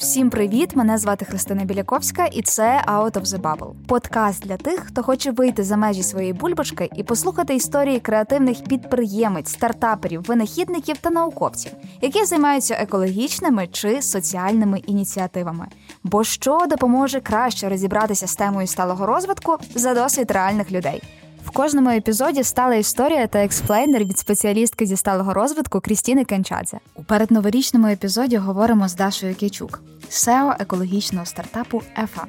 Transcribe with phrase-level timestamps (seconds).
[0.00, 0.76] Всім привіт!
[0.76, 3.72] Мене звати Христина Біляковська, і це Out of the Bubble.
[3.86, 9.52] Подкаст для тих, хто хоче вийти за межі своєї бульбашки і послухати історії креативних підприємець,
[9.52, 15.66] стартаперів, винахідників та науковців, які займаються екологічними чи соціальними ініціативами.
[16.04, 21.02] Бо що допоможе краще розібратися з темою сталого розвитку за досвід реальних людей.
[21.50, 26.78] В кожному епізоді стала історія та експлейнер від спеціалістки зі сталого розвитку Крістіни Кенчадзе.
[26.94, 32.26] У передноворічному епізоді говоримо з Дашою Кичук, SEO екологічного стартапу ЕФА.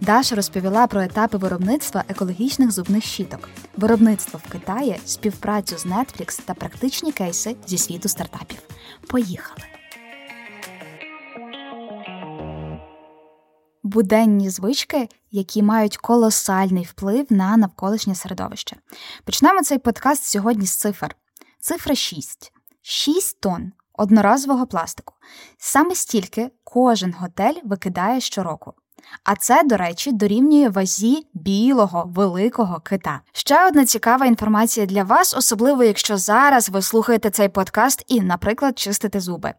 [0.00, 6.54] Даша розповіла про етапи виробництва екологічних зубних щіток, виробництво в Китаї, співпрацю з Netflix та
[6.54, 8.58] практичні кейси зі світу стартапів.
[9.06, 9.64] Поїхали!
[13.88, 18.76] буденні звички, які мають колосальний вплив на навколишнє середовище.
[19.24, 21.16] Почнемо цей подкаст сьогодні з цифр.
[21.60, 22.52] Цифра 6.
[22.82, 25.14] 6 тонн одноразового пластику.
[25.58, 28.74] Саме стільки кожен готель викидає щороку.
[29.24, 33.20] А це, до речі, дорівнює вазі білого великого кита.
[33.32, 38.78] Ще одна цікава інформація для вас, особливо якщо зараз ви слухаєте цей подкаст і, наприклад,
[38.78, 39.52] чистите зуби.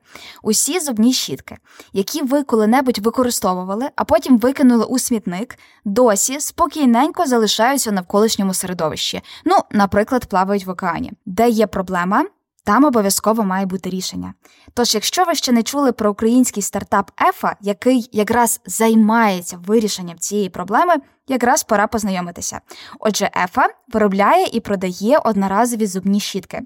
[0.44, 1.58] Усі зубні щітки,
[1.94, 9.22] які ви коли-небудь використовували, а потім викинули у смітник, досі спокійненько залишаються в навколишньому середовищі.
[9.45, 11.11] Ну, наприклад, плавають в океані.
[11.25, 12.25] Де є проблема?
[12.63, 14.33] Там обов'язково має бути рішення.
[14.73, 20.49] Тож, якщо ви ще не чули про український стартап Ефа, який якраз займається вирішенням цієї
[20.49, 20.93] проблеми,
[21.27, 22.61] якраз пора познайомитися.
[22.99, 26.61] Отже, Ефа виробляє і продає одноразові зубні щітки.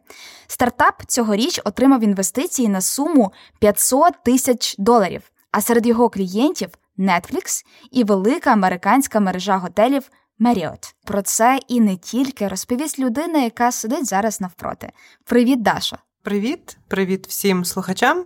[0.47, 8.03] Стартап цьогоріч отримав інвестиції на суму 500 тисяч доларів, а серед його клієнтів Netflix і
[8.03, 10.09] велика американська мережа готелів.
[10.43, 10.95] Меріот.
[11.05, 14.91] Про це і не тільки розповість людина, яка сидить зараз навпроти.
[15.25, 15.97] Привіт, Даша.
[16.23, 18.25] Привіт, привіт всім слухачам.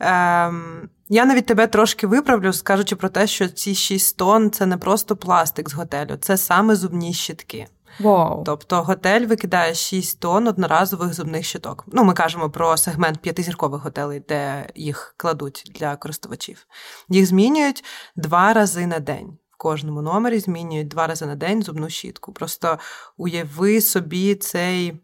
[0.00, 4.76] Ем, Я навіть тебе трошки виправлю, скажучи про те, що ці 6 тонн це не
[4.76, 7.66] просто пластик з готелю, це саме зубні щітки.
[8.00, 8.42] Wow.
[8.44, 11.84] Тобто готель викидає 6 тонн одноразових зубних щиток.
[11.86, 16.66] Ну, ми кажемо про сегмент п'ятизіркових готелей, де їх кладуть для користувачів.
[17.08, 17.84] Їх змінюють
[18.16, 22.32] два рази на день кожному номері змінюють два рази на день зубну щітку.
[22.32, 22.78] Просто
[23.16, 25.00] уяви собі цей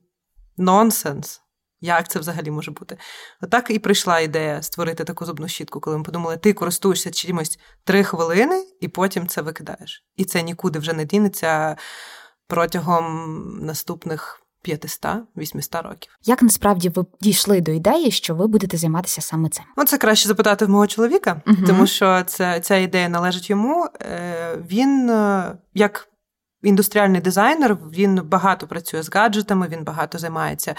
[0.56, 1.40] нонсенс.
[1.80, 2.98] Як це взагалі може бути?
[3.40, 8.04] Отак і прийшла ідея створити таку зубну щітку, коли ми подумали, ти користуєшся чимось три
[8.04, 10.04] хвилини і потім це викидаєш.
[10.16, 11.76] І це нікуди вже не дінеться
[12.46, 16.18] протягом наступних 500-800 років.
[16.24, 19.64] Як насправді ви дійшли до ідеї, що ви будете займатися саме цим?
[19.76, 21.56] Ну, це краще запитати в мого чоловіка, угу.
[21.66, 23.88] тому що це, ця ідея належить йому.
[24.02, 26.08] Е, він е, як
[26.62, 30.74] індустріальний дизайнер, він багато працює з гаджетами, він багато займається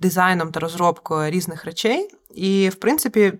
[0.00, 2.10] дизайном та розробкою різних речей.
[2.34, 3.32] І, в принципі,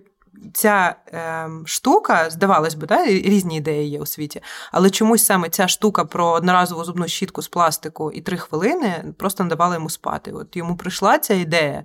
[0.54, 5.68] ця е, штука, здавалось би, да, різні ідеї є у світі, але чомусь саме ця
[5.68, 10.32] штука про одноразову зубну щітку з пластику і три хвилини просто не давала йому спати.
[10.32, 11.84] От йому прийшла ця ідея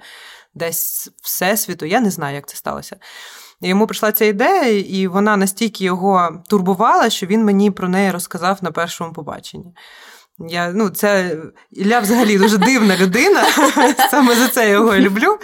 [0.54, 2.98] десь всесвіту, я не знаю, як це сталося.
[3.62, 8.58] Йому прийшла ця ідея, і вона настільки його турбувала, що він мені про неї розказав
[8.62, 9.74] на першому побаченні.
[10.40, 11.38] Я, ну, це
[11.72, 13.44] Ілля взагалі дуже дивна людина,
[14.12, 15.40] саме за це я його люблю.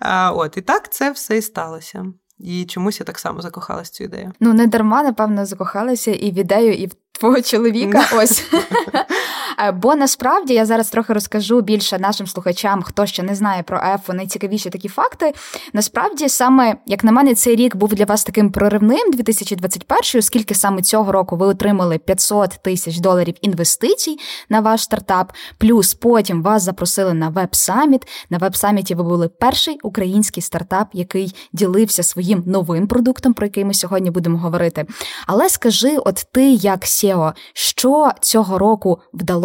[0.00, 2.04] А, от, І так це все і сталося.
[2.42, 4.32] І чомусь я так само закохалась в цю ідею.
[4.40, 8.04] Ну не дарма, напевно, закохалася і в ідею, і в твого чоловіка.
[8.14, 8.44] Ось.
[9.58, 13.80] Е, бо насправді я зараз трохи розкажу більше нашим слухачам, хто ще не знає про
[13.94, 15.32] ЕФО, найцікавіші такі факти.
[15.72, 20.82] Насправді, саме, як на мене, цей рік був для вас таким проривним 2021, оскільки саме
[20.82, 24.16] цього року ви отримали 500 тисяч доларів інвестицій
[24.48, 25.32] на ваш стартап.
[25.58, 28.02] Плюс потім вас запросили на веб-саміт.
[28.30, 33.74] На веб-саміті ви були перший український стартап, який ділився своїм новим продуктом, про який ми
[33.74, 34.86] сьогодні будемо говорити.
[35.26, 39.41] Але скажи, от ти як SEO, що цього року вдалося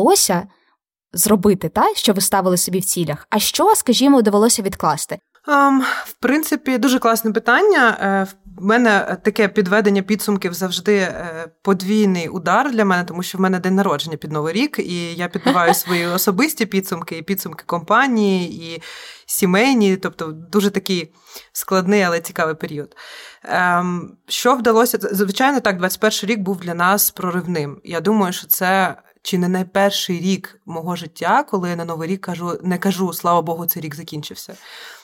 [1.14, 3.28] зробити, та що ви ставили собі в цілях?
[3.30, 5.20] А що, скажімо, довелося відкласти?
[5.48, 7.98] Um, в принципі, дуже класне питання.
[8.02, 13.42] Е, в мене таке підведення підсумків завжди е, подвійний удар для мене, тому що в
[13.42, 18.74] мене день народження під новий рік, і я підбиваю свої особисті підсумки, і підсумки компанії,
[18.74, 18.82] і
[19.26, 21.14] сімейні, тобто дуже такий
[21.52, 22.96] складний, але цікавий період.
[23.44, 24.98] Ем, Що вдалося?
[25.02, 27.82] Звичайно, так, 21 рік був для нас проривним.
[27.84, 28.96] Я думаю, що це.
[29.28, 33.42] Чи не найперший рік мого життя, коли я на новий рік кажу, не кажу, слава
[33.42, 34.58] Богу, цей рік закінчився.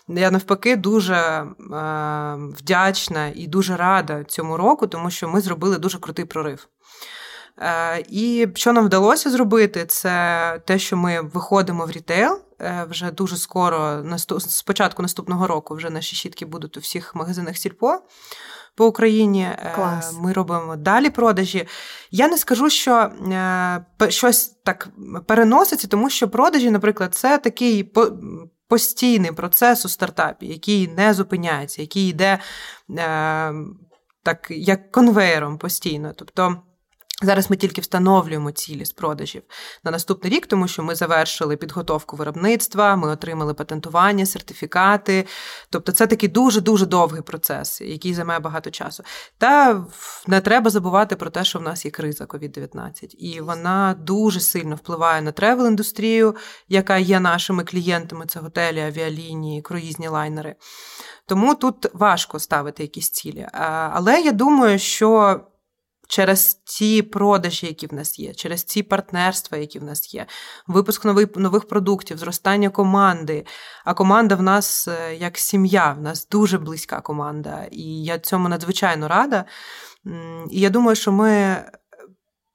[0.07, 1.45] Я навпаки дуже е,
[2.57, 6.67] вдячна і дуже рада цьому року, тому що ми зробили дуже крутий прорив.
[7.57, 13.11] Е, і що нам вдалося зробити, це те, що ми виходимо в рітейл е, вже
[13.11, 14.03] дуже скоро,
[14.39, 17.99] з початку наступного року, вже наші щітки будуть у всіх магазинах Сільпо.
[18.75, 19.47] По Україні.
[19.75, 20.17] Клас.
[20.19, 21.67] Ми робимо далі продажі.
[22.11, 23.11] Я не скажу, що
[24.09, 24.89] щось так
[25.27, 27.93] переноситься, тому що продажі, наприклад, це такий
[28.67, 32.39] постійний процес у стартапі, який не зупиняється, який йде
[34.23, 36.13] так як конвейером постійно.
[36.15, 36.57] Тобто.
[37.21, 39.43] Зараз ми тільки встановлюємо цілі з продажів
[39.83, 45.25] на наступний рік, тому що ми завершили підготовку виробництва, ми отримали патентування, сертифікати.
[45.69, 49.03] Тобто, це такий дуже дуже довгий процес, який займає багато часу.
[49.37, 49.85] Та
[50.27, 54.75] не треба забувати про те, що в нас є криза COVID-19, і вона дуже сильно
[54.75, 56.35] впливає на travel індустрію,
[56.69, 58.25] яка є нашими клієнтами.
[58.25, 60.55] Це готелі, авіалінії, круїзні лайнери.
[61.25, 63.47] Тому тут важко ставити якісь цілі.
[63.93, 65.39] Але я думаю, що
[66.13, 70.25] через ті продажі, які в нас є, через ці партнерства, які в нас є,
[70.67, 73.45] випуск нових нових продуктів, зростання команди.
[73.85, 78.49] А команда в нас е, як сім'я, в нас дуже близька команда, і я цьому
[78.49, 79.45] надзвичайно рада.
[80.51, 81.57] І я думаю, що ми.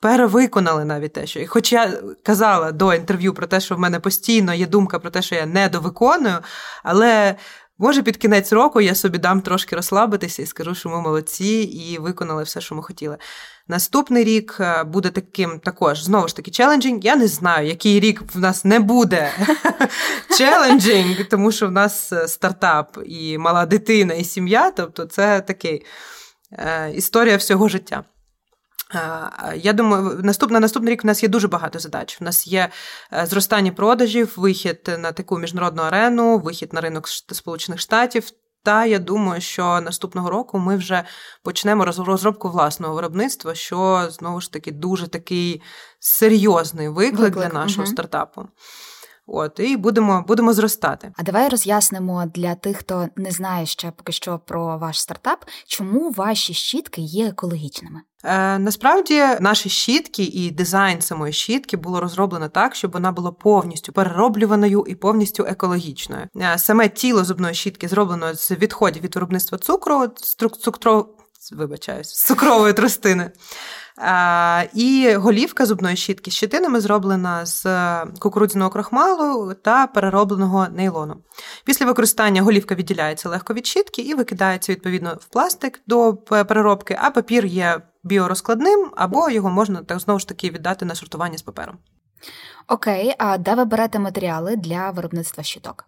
[0.00, 4.54] Перевиконали навіть те, що хоч я казала до інтерв'ю про те, що в мене постійно
[4.54, 6.38] є думка про те, що я недовиконую,
[6.82, 7.36] але
[7.78, 11.98] Може, під кінець року я собі дам трошки розслабитися і скажу, що ми молодці і
[11.98, 13.16] виконали все, що ми хотіли.
[13.68, 17.00] Наступний рік е, буде таким також знову ж таки челенджінг.
[17.02, 19.32] Я не знаю, який рік в нас не буде
[20.38, 24.70] челенджінг, тому що в нас е, стартап і мала дитина, і сім'я.
[24.70, 25.86] Тобто, це такий
[26.52, 28.04] е, історія всього життя.
[29.56, 32.18] Я думаю, наступ, на наступний рік в нас є дуже багато задач.
[32.20, 32.68] У нас є
[33.12, 38.30] е, зростання продажів, вихід на таку міжнародну арену, вихід на ринок Сполучених Штатів.
[38.62, 41.04] Та я думаю, що наступного року ми вже
[41.42, 45.62] почнемо розробку власного виробництва, що знову ж таки дуже такий
[45.98, 47.52] серйозний виклик, виклик.
[47.52, 47.92] для нашого угу.
[47.92, 48.48] стартапу.
[49.28, 51.12] От і будемо будемо зростати.
[51.16, 56.10] А давай роз'яснимо для тих, хто не знає ще поки що про ваш стартап, чому
[56.10, 58.00] ваші щітки є екологічними.
[58.24, 63.92] Е, Насправді наші щітки і дизайн самої щітки було розроблено так, щоб вона була повністю
[63.92, 66.26] перероблюваною і повністю екологічною.
[66.36, 70.06] Е, саме тіло зубної щітки зроблено з відходів від виробництва цукру,
[70.60, 71.08] цукро,
[71.52, 73.30] вибачаюсь, з цукрової тростини.
[74.74, 77.66] І голівка зубної щітки з щитинами зроблена з
[78.18, 81.16] кукурудзяного крохмалу та переробленого нейлону.
[81.64, 87.10] Після використання голівка відділяється легко від щітки і викидається відповідно в пластик до переробки, а
[87.10, 91.78] папір є біорозкладним, або його можна так знову ж таки віддати на сортування з папером.
[92.68, 95.84] Окей, а де ви берете матеріали для виробництва щиток?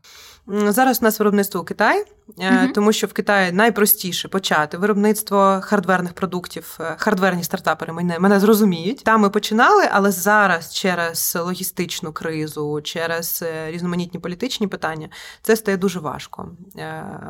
[0.46, 2.04] Зараз у нас виробництво у Китаї,
[2.38, 8.40] uh тому що в Китаї найпростіше почати виробництво хардверних продуктів, е, хардверні стартапери мене мене
[8.40, 9.04] зрозуміють.
[9.04, 15.08] Там ми починали, але зараз через логістичну кризу, через е, різноманітні політичні питання,
[15.42, 16.48] це стає дуже важко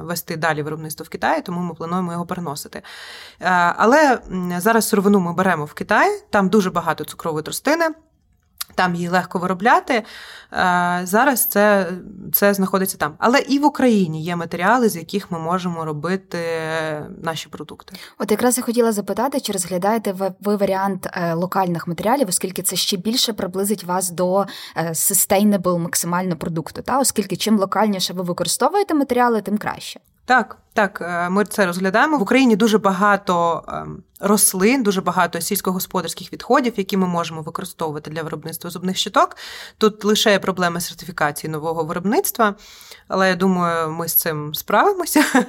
[0.01, 2.83] вести далі виробництво в Китаї, тому ми плануємо його переносити.
[3.77, 4.19] Але
[4.59, 7.89] зараз сировину ми беремо в Китаї, там дуже багато цукрової тростини
[8.75, 10.03] там її легко виробляти.
[10.53, 11.93] Е, зараз це
[12.33, 13.15] це знаходиться там.
[13.19, 16.39] Але і в Україні є матеріали, з яких ми можемо робити
[17.23, 17.97] наші продукти.
[18.19, 22.97] От якраз я хотіла запитати, чи розглядаєте ви, варіант е, локальних матеріалів, оскільки це ще
[22.97, 24.47] більше приблизить вас до
[24.77, 30.01] е, sustainable максимально продукту, та оскільки чим локальніше ви використовуєте матеріали, тим краще.
[30.25, 32.19] Так, так, е, ми це розглядаємо.
[32.19, 38.23] В Україні дуже багато ем, рослин, дуже багато сільськогосподарських відходів, які ми можемо використовувати для
[38.23, 39.37] виробництва зубних щиток.
[39.79, 42.55] Тут лише проблеми сертифікації нового виробництва,
[43.09, 45.25] але я думаю, ми з цим справимося.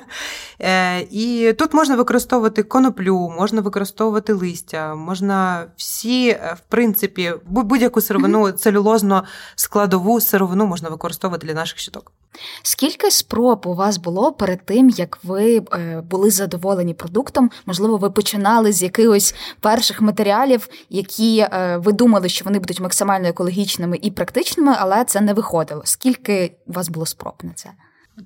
[0.64, 8.02] Е, і тут можна використовувати коноплю, можна використовувати листя, можна всі, е, в принципі, будь-яку
[8.02, 9.24] сировину, целюлозно
[9.56, 12.12] складову сировину можна використовувати для наших щиток.
[12.64, 17.52] Скільки спроб у вас було перед тим, як ви е, були задоволені продуктом?
[17.66, 23.28] Можливо, ви починали з якихось перших матеріалів, які е, ви думали, що вони будуть максимально
[23.28, 25.82] екологічними і практичними, але це не виходило.
[25.86, 27.70] Скільки у вас було спроб на це?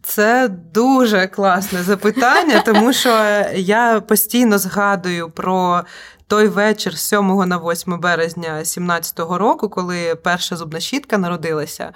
[0.03, 3.09] Це дуже класне запитання, тому що
[3.55, 5.83] я постійно згадую про
[6.27, 11.93] той вечір з 7 на 8 березня 2017 року, коли перша зубна щітка народилася.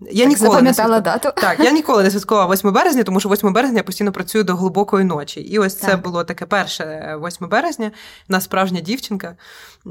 [0.00, 1.28] Я так, ніколи запам'ятала не дату.
[1.36, 4.56] Так, я ніколи не святкувала 8 березня, тому що 8 березня я постійно працюю до
[4.56, 5.40] глибокої ночі.
[5.40, 5.90] І ось так.
[5.90, 7.90] це було таке перше 8 березня,
[8.28, 9.36] на справжня дівчинка.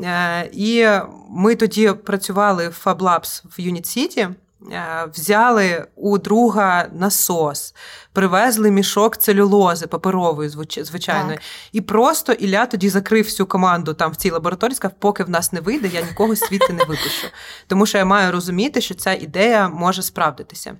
[0.04, 0.88] Е, і
[1.30, 4.34] ми тоді працювали в Fab Labs в Unit City.
[4.72, 7.76] Е, взяли у друга насос,
[8.14, 11.46] привезли мішок целюлози паперової, звичайної, так.
[11.72, 15.54] і просто Ілля тоді закрив всю команду там в цій лабораторії, сказав, поки в нас
[15.54, 17.28] не вийде, я нікого звідти не випущу.
[17.68, 20.76] Тому що я маю розуміти, що ця ідея може справдитися.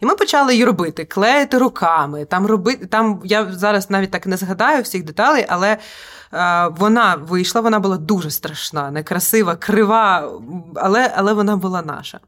[0.00, 2.24] І ми почали її робити, клеїти руками.
[2.24, 5.78] Там робити, там я зараз навіть так не згадаю всіх деталей, але
[6.78, 10.32] вона вийшла, вона була дуже страшна, некрасива, крива,
[10.74, 12.20] але, але вона була наша.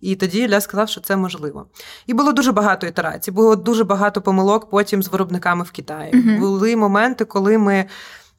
[0.00, 1.66] І тоді Ілля сказав, що це можливо.
[2.06, 6.12] І було дуже багато ітерацій, було дуже багато помилок потім з виробниками в Китаї.
[6.14, 6.38] Угу.
[6.38, 7.86] Були моменти, коли ми.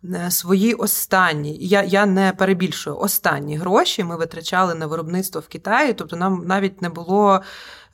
[0.03, 5.93] Е, свої останні, я я не перебільшую останні гроші ми витрачали на виробництво в Китаї,
[5.93, 7.41] тобто нам навіть не було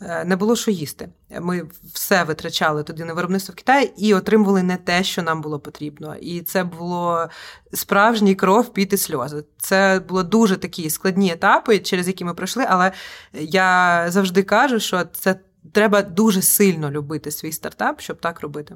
[0.01, 1.09] Е, не було що їсти.
[1.41, 5.59] Ми все витрачали туди на виробництво в Китаї і отримували не те, що нам було
[5.59, 6.15] потрібно.
[6.15, 7.29] І це було
[7.73, 9.43] справжній кров, піти сльози.
[9.57, 12.65] Це були дуже такі складні етапи, через які ми пройшли.
[12.69, 12.91] Але
[13.33, 15.39] я завжди кажу, що це
[15.71, 18.75] треба дуже сильно любити свій стартап, щоб так робити.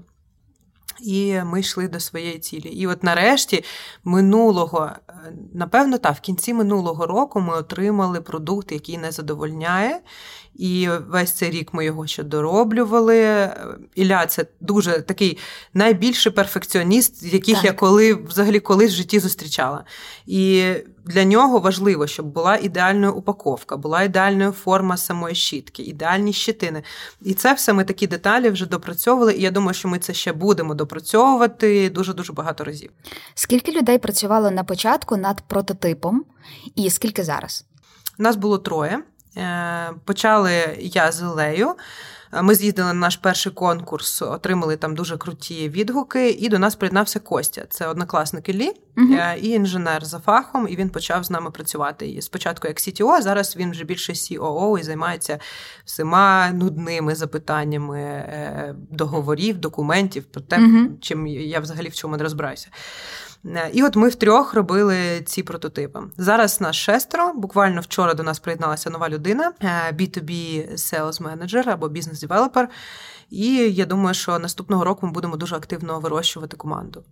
[1.02, 2.70] І ми йшли до своєї цілі.
[2.70, 3.64] І от нарешті
[4.04, 5.14] минулого, е,
[5.54, 10.00] напевно, так, в кінці минулого року ми отримали продукт, який не задовольняє.
[10.56, 13.50] І весь цей рік ми його ще дороблювали.
[13.96, 15.38] Ілля це дуже такий
[15.74, 17.66] найбільший перфекціоніст, яких так.
[17.66, 19.84] я коли взагалі колись в житті зустрічала.
[20.28, 20.74] І
[21.10, 26.84] для нього важливо, щоб була ідеальна упаковка, була ідеальна форма самої щітки, ідеальні щитини.
[27.22, 29.34] І це все ми такі деталі вже допрацьовували.
[29.34, 32.92] І я думаю, що ми це ще будемо допрацьовувати дуже дуже багато разів.
[33.34, 36.26] Скільки людей працювало на початку над прототипом,
[36.76, 37.66] і скільки зараз?
[38.18, 39.04] Нас було троє.
[39.38, 41.76] Е, почали я з Ілею.
[42.34, 46.76] Е, ми з'їздили на наш перший конкурс, отримали там дуже круті відгуки, і до нас
[46.76, 47.66] приєднався Костя.
[47.70, 52.08] Це однокласник Іллі uh і інженер за фахом, і він почав з нами працювати.
[52.08, 55.40] І спочатку як CTO, а зараз він вже більше COO і займається
[55.86, 58.26] всіма нудними запитаннями
[58.92, 62.68] договорів, документів про те, uh чим я взагалі в чому не розбираюся.
[63.46, 66.00] Е, і от ми втрьох робили ці прототипи.
[66.18, 67.34] Зараз нас шестеро.
[67.34, 69.54] Буквально вчора до нас приєдналася нова людина,
[69.94, 72.70] B2B Sales Manager або бізнес-девелопер.
[73.30, 77.04] І я думаю, що наступного року ми будемо дуже активно вирощувати команду.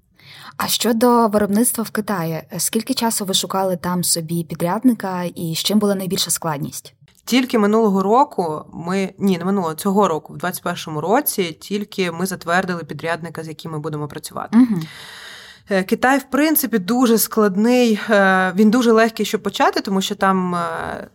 [0.57, 5.79] А щодо виробництва в Китаї, скільки часу ви шукали там собі підрядника і з чим
[5.79, 6.93] була найбільша складність?
[7.25, 12.83] Тільки минулого року ми ні, не минулого цього року, в 2021 році, тільки ми затвердили
[12.83, 14.57] підрядника, з яким ми будемо працювати.
[14.57, 14.81] Угу.
[15.69, 20.55] Е, Китай, в принципі, дуже складний, е, він дуже легкий, щоб почати, тому що там
[20.55, 21.07] е,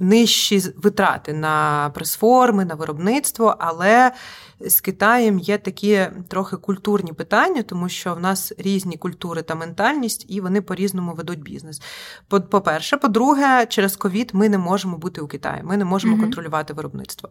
[0.00, 4.12] нижчі витрати на пресформи, на виробництво, але
[4.60, 10.26] з Китаєм є такі трохи культурні питання, тому що в нас різні культури та ментальність,
[10.28, 11.82] і вони по-різному ведуть бізнес.
[12.28, 16.20] По-перше, по-друге, через ковід ми не можемо бути у Китаї, ми не можемо mm-hmm.
[16.20, 17.30] контролювати виробництво.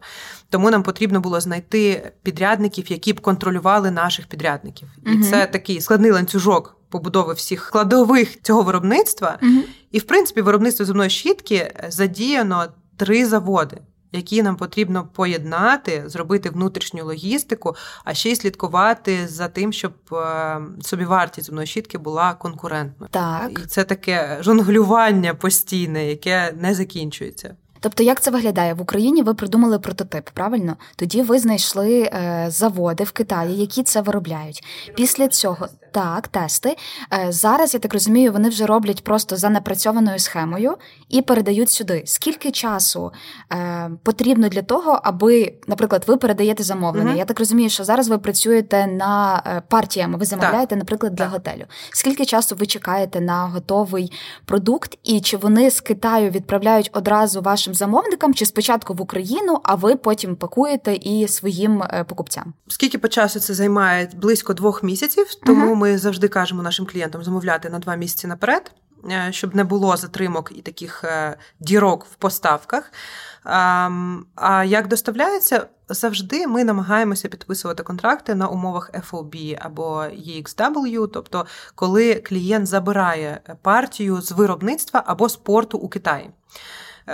[0.50, 4.88] Тому нам потрібно було знайти підрядників, які б контролювали наших підрядників.
[5.06, 5.22] І mm-hmm.
[5.22, 6.79] це такий складний ланцюжок.
[6.90, 9.62] Побудови всіх складових цього виробництва, mm-hmm.
[9.90, 12.66] і в принципі виробництво зубної щітки задіяно
[12.96, 13.78] три заводи
[14.12, 20.60] які нам потрібно поєднати, зробити внутрішню логістику, а ще й слідкувати за тим, щоб е,
[20.82, 23.10] собівартість зубної щітки була конкурентною.
[23.12, 23.60] Так.
[23.64, 27.54] І це таке жонглювання постійне, яке не закінчується.
[27.80, 29.22] Тобто, як це виглядає в Україні?
[29.22, 30.76] Ви придумали прототип, правильно?
[30.96, 34.64] Тоді ви знайшли е, заводи в Китаї, які це виробляють.
[34.96, 36.76] Після цього так, тести
[37.12, 37.74] е, зараз.
[37.74, 40.76] Я так розумію, вони вже роблять просто за напрацьованою схемою
[41.08, 42.02] і передають сюди.
[42.06, 43.12] Скільки часу
[43.52, 47.12] е, потрібно для того, аби, наприклад, ви передаєте замовлення?
[47.12, 50.18] mm Я так розумію, що зараз ви працюєте на е, партіями.
[50.18, 51.32] Ви замовляєте, наприклад, для так.
[51.32, 51.64] готелю.
[51.92, 54.12] Скільки часу ви чекаєте на готовий
[54.44, 59.74] продукт, і чи вони з Китаю відправляють одразу вашим замовникам, чи спочатку в Україну, а
[59.74, 62.54] ви потім пакуєте і своїм покупцям?
[62.68, 65.76] Скільки по часу це займає близько двох місяців, тому uh-huh.
[65.80, 68.72] Ми завжди кажемо нашим клієнтам замовляти на два місяці наперед,
[69.10, 72.92] е, щоб не було затримок і таких е, дірок в поставках.
[74.34, 82.14] А як доставляється, завжди ми намагаємося підписувати контракти на умовах FOB або EXW, тобто коли
[82.14, 86.30] клієнт забирає партію з виробництва або спорту у Китаї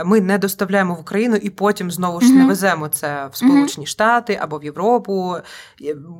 [0.05, 2.37] ми не доставляємо в Україну і потім знову ж mm-hmm.
[2.37, 3.91] не веземо це в Сполучені mm-hmm.
[3.91, 5.37] Штати або в Європу.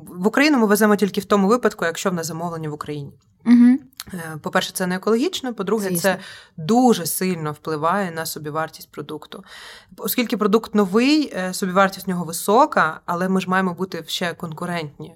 [0.07, 3.11] В Україну ми веземо тільки в тому випадку, якщо в нас замовлення в Україні.
[3.45, 3.75] Mm-hmm.
[4.41, 5.53] По-перше, це не екологічно.
[5.53, 6.01] По-друге, Звісно.
[6.01, 6.19] це
[6.57, 9.43] дуже сильно впливає на собівартість продукту.
[9.97, 15.15] Оскільки продукт новий, е, собівартість в нього висока, але ми ж маємо бути ще конкурентні.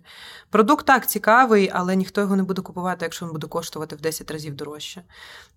[0.50, 4.32] Продукт так цікавий, але ніхто його не буде купувати, якщо він буде коштувати в 10
[4.32, 5.04] разів дорожче.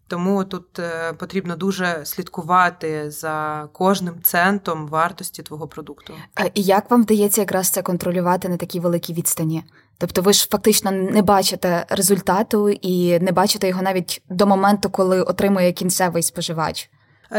[0.08, 6.14] Тому тут е, потрібно дуже слідкувати за кожним центом вартості твого продукту.
[6.54, 9.64] І як вам вдається якраз це контролювати на такій великій відстані?
[9.98, 15.22] Тобто ви ж фактично не бачите результату і не бачите його навіть до моменту, коли
[15.22, 16.90] отримує кінцевий споживач.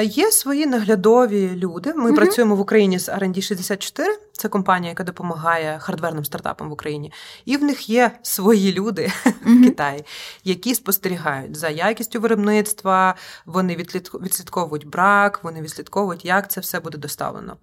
[0.01, 1.93] Є свої наглядові люди.
[1.93, 2.15] Ми угу.
[2.15, 7.11] працюємо в Україні з R&D 64 це компанія, яка допомагає хардверним стартапам в Україні.
[7.45, 9.59] І в них є свої люди uh-huh.
[9.61, 10.05] в Китаї,
[10.43, 13.15] які спостерігають за якістю виробництва,
[13.45, 17.57] вони відслідковують брак, вони відслідковують, як це все буде доставлено.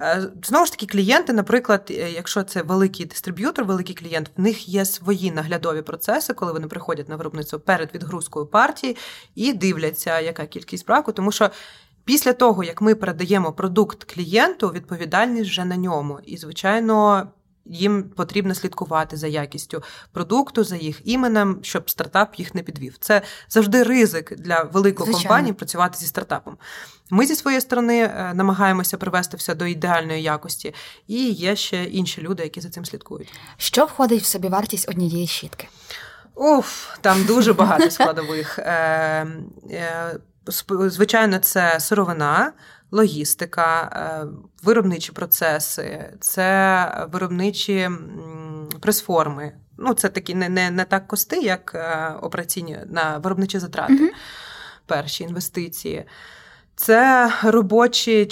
[0.00, 4.68] Е, знову ж таки, клієнти, наприклад, е, якщо це великий дистриб'ютор, великий клієнт, в них
[4.68, 8.96] є свої наглядові процеси, коли вони приходять на виробництво перед відгрузкою партії
[9.34, 11.50] і дивляться, яка кількість браку, тому що.
[12.06, 16.18] Після того, як ми передаємо продукт клієнту, відповідальність вже на ньому.
[16.24, 17.26] І, звичайно,
[17.64, 19.82] їм потрібно слідкувати за якістю
[20.12, 22.96] продукту, за їх іменем, щоб стартап їх не підвів.
[23.00, 25.28] Це завжди ризик для великої Звичайно.
[25.28, 26.56] компанії працювати зі стартапом.
[27.10, 30.74] Ми зі своєї сторони е, намагаємося привести все до ідеальної якості,
[31.06, 33.32] і є ще інші люди, які за цим слідкують.
[33.56, 35.68] Що входить в собі вартість однієї щітки?
[36.34, 38.58] Уф, там дуже багато складових.
[40.86, 42.52] Звичайно, це сировина,
[42.90, 44.26] логістика, е,
[44.62, 47.90] виробничі процеси, це виробничі
[48.80, 49.52] пресформи.
[49.78, 54.12] Ну, це такі не не, не так кости, як е, операційні на виробничі затрати,
[54.86, 56.04] перші інвестиції.
[56.76, 58.28] Це робочий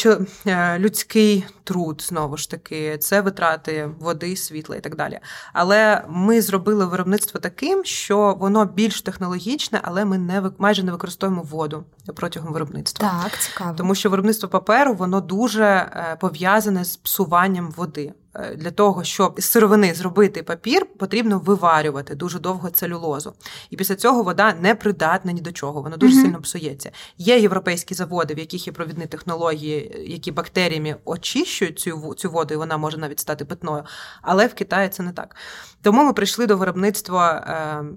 [0.46, 5.20] е, людський труд, знову ж таки, це витрати води, світла і так далі.
[5.52, 11.42] Але ми зробили виробництво таким, що воно більш технологічне, але ми не майже не використовуємо
[11.42, 13.20] воду протягом виробництва.
[13.22, 13.74] Так, цікаво.
[13.76, 18.12] Тому що виробництво паперу воно дуже е, пов'язане з псуванням води.
[18.36, 23.34] Е, для того, щоб з сировини зробити папір, потрібно виварювати дуже довго целюлозу.
[23.70, 26.22] І після цього вода не придатна ні до чого, вона дуже mm-hmm.
[26.22, 26.90] сильно псується.
[27.18, 32.56] Є європейські заводи, в яких є провідні технології, які бактеріями очищують цю цю воду, і
[32.56, 33.84] вона може навіть стати питною.
[34.22, 35.36] Але в Китаї це не так.
[35.82, 37.32] Тому ми прийшли до виробництва,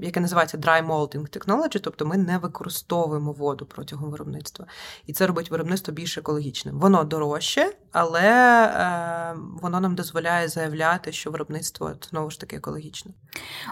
[0.02, 4.66] е, яке називається dry malting technology, тобто ми не використовуємо воду протягом виробництва.
[5.06, 6.80] І це робить виробництво більш екологічним.
[6.80, 13.12] Воно дорожче, але е, воно нам дозволяє заявляти, що виробництво знову ж таки екологічне.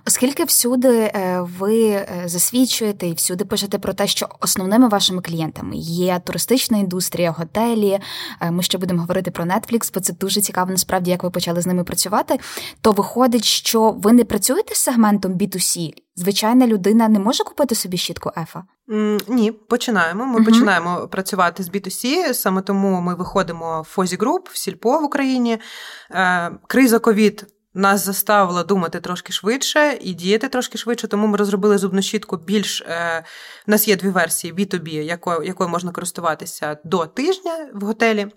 [0.08, 6.20] Оскільки всюди е, ви засвідчуєте і всюди пишете про те, що основними вашими клієнтами є
[6.20, 8.00] туристична індустрія, готелі.
[8.52, 11.68] Ми ще будемо говорити про Netflix, бо це дуже цікаво, насправді, як ви почали з
[11.68, 12.40] ними працювати.
[12.82, 15.94] То виходить, що ви не працюєте з сегментом B2C?
[16.16, 18.64] Звичайна людина не може купити собі щітку Ефа?
[18.88, 20.26] Mm, ні, починаємо.
[20.26, 25.00] Ми uh починаємо працювати з B2C, саме тому ми виходимо в Фозі Груп, в Сільпо
[25.00, 25.58] в Україні.
[26.12, 27.46] Е, криза ковід.
[27.78, 32.82] Нас заставила думати трошки швидше і діяти трошки швидше, тому ми розробили зубну щітку більш.
[32.82, 33.24] Е,
[33.68, 38.28] У нас є дві версії B2B, якою якою можна користуватися до тижня в готелі.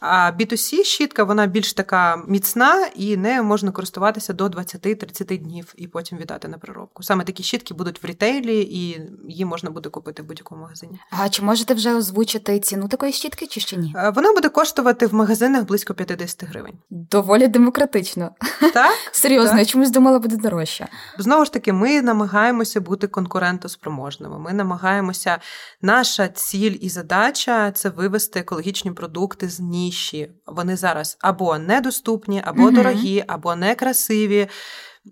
[0.00, 5.86] А B2C щітка вона більш така міцна і нею можна користуватися до 20-30 днів і
[5.86, 7.02] потім віддати на переробку.
[7.02, 11.00] Саме такі щітки будуть в рітейлі, і її можна буде купити в будь-якому магазині.
[11.10, 13.94] А чи можете вже озвучити ціну такої щітки, чи ще ні?
[14.14, 16.74] Вона буде коштувати в магазинах близько 50 гривень.
[16.90, 18.30] Доволі демократично.
[18.74, 18.92] Так?
[19.12, 19.58] Серйозно, так.
[19.58, 20.88] я чомусь думала, буде дорожче.
[21.18, 24.38] Знову ж таки, ми намагаємося бути конкурентоспроможними.
[24.38, 25.38] Ми намагаємося,
[25.82, 30.30] наша ціль і задача це вивести екологічні продукти з ні ніші.
[30.46, 34.48] Вони зараз або недоступні, або mm дорогі, або некрасиві,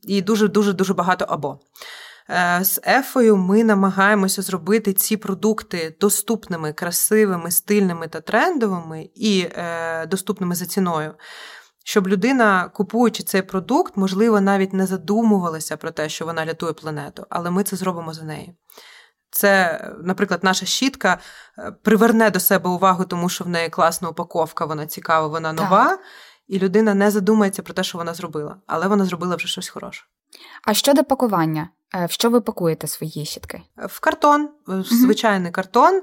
[0.03, 1.61] і дуже дуже дуже багато або.
[2.31, 10.07] Е, з Ефою ми намагаємося зробити ці продукти доступними, красивими, стильними та трендовими і е,
[10.07, 11.15] доступними за ціною.
[11.85, 17.27] Щоб людина, купуючи цей продукт, можливо, навіть не задумувалася про те, що вона рятує планету,
[17.31, 18.55] але ми це зробимо за неї.
[19.31, 21.19] Це, наприклад, наша щітка
[21.59, 25.89] е, приверне до себе увагу, тому що в неї класна упаковка, вона цікава, вона нова,
[25.89, 26.01] так.
[26.49, 30.05] і людина не задумається про те, що вона зробила, але вона зробила вже щось хороше.
[30.65, 33.63] А щодо пакування, е, в що ви пакуєте свої щітки?
[33.77, 36.03] В картон, в звичайний картон.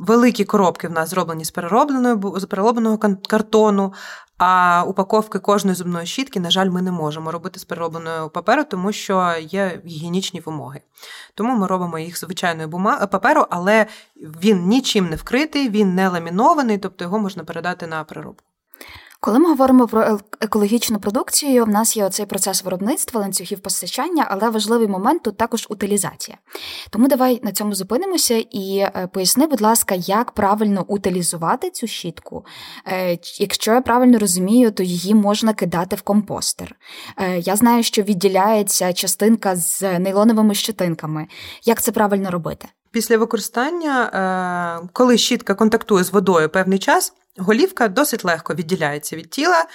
[0.00, 3.92] Великі коробки в нас зроблені з переробленого, з переробленого картону.
[4.38, 8.92] А упаковки кожної зубної щітки, на жаль, ми не можемо робити з переробленого паперу, тому
[8.92, 10.80] що є гігієнічні вимоги.
[11.34, 13.06] Тому ми робимо їх звичайною бума...
[13.06, 18.44] паперу, але він нічим не вкритий, він не ламінований, тобто його можна передати на переробку.
[19.26, 24.50] Коли ми говоримо про екологічну продукцію, в нас є оцей процес виробництва, ланцюгів постачання, але
[24.50, 26.38] важливий момент тут також утилізація.
[26.90, 32.44] Тому давай на цьому зупинимося і е, поясни, будь ласка, як правильно утилізувати цю щітку.
[32.86, 36.76] Е, якщо я правильно розумію, то її можна кидати в компостер.
[37.16, 41.26] Е, я знаю, що відділяється частинка з нейлоновими щетинками.
[41.64, 42.68] Як це правильно робити?
[42.90, 47.12] Після використання, коли щітка контактує з водою певний час.
[47.38, 49.66] Голівка досить легко відділяється від тіла.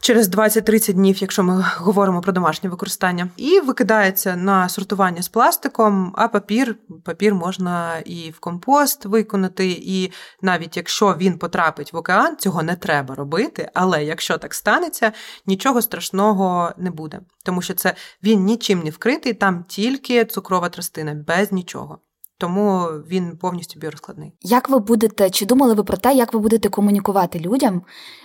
[0.00, 6.14] через 20-30 днів, якщо ми говоримо про домашнє використання, і викидається на сортування з пластиком,
[6.16, 12.36] а папір папір можна і в компост виконати, і навіть якщо він потрапить в океан,
[12.36, 13.70] цього не треба робити.
[13.74, 15.12] Але якщо так станеться,
[15.46, 21.14] нічого страшного не буде, тому що це він нічим не вкритий, там тільки цукрова тростина,
[21.14, 21.98] без нічого
[22.40, 24.32] тому він повністю біорозкладний.
[24.42, 27.82] Як ви будете чи думали ви про те, як ви будете комунікувати людям,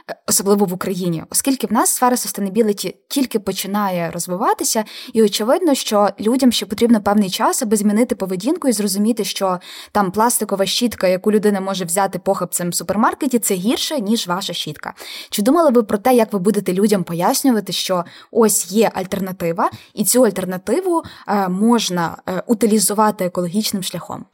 [0.09, 6.09] е, особливо в Україні, оскільки в нас сфера sustainability тільки починає розвиватися, і очевидно, що
[6.19, 9.59] людям ще потрібно певний час, аби змінити поведінку і зрозуміти, що
[9.91, 14.93] там пластикова щітка, яку людина може взяти похапцем в супермаркеті, це гірше ніж ваша щітка.
[15.29, 20.05] Чи думали ви про те, як ви будете людям пояснювати, що ось є альтернатива, і
[20.05, 24.04] цю альтернативу е, можна е, утилізувати екологічним шляхом?
[24.05, 24.25] Шляхом?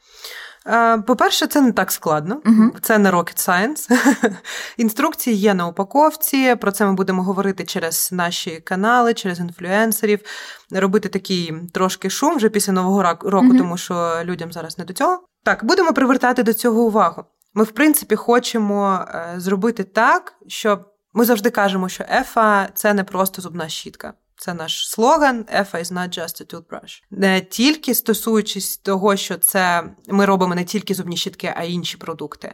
[0.67, 3.91] Е, по-перше, це не так складно, uh це не rocket science.
[4.77, 6.55] Інструкції є на упаковці.
[6.55, 10.19] Про це ми будемо говорити через наші канали, через інфлюенсерів,
[10.71, 14.93] робити такий трошки шум вже після нового року, uh тому що людям зараз не до
[14.93, 15.23] цього.
[15.43, 17.23] Так, будемо привертати до цього увагу.
[17.53, 23.03] Ми, в принципі, хочемо е, зробити так, щоб ми завжди кажемо, що ефа це не
[23.03, 24.13] просто зубна щітка.
[24.43, 27.03] Це наш слоган «EFA is not just a toothbrush».
[27.11, 31.97] Не тільки стосуючись того, що це ми робимо не тільки зубні щітки, а й інші
[31.97, 32.53] продукти,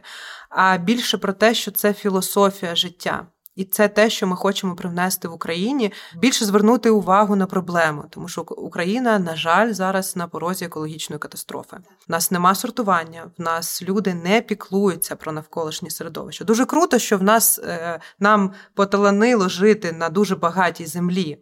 [0.50, 3.26] а більше про те, що це філософія життя.
[3.54, 8.28] І це те, що ми хочемо привнести в Україні, більше звернути увагу на проблему, тому
[8.28, 11.76] що Україна, на жаль, зараз на порозі екологічної катастрофи.
[12.08, 16.44] У нас нема сортування, в нас люди не піклуються про навколишнє середовище.
[16.44, 21.38] Дуже круто, що в нас е, нам поталанило жити на дуже багатій землі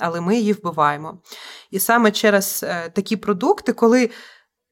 [0.00, 1.18] але ми її вбиваємо.
[1.70, 4.10] І саме через е, такі продукти, коли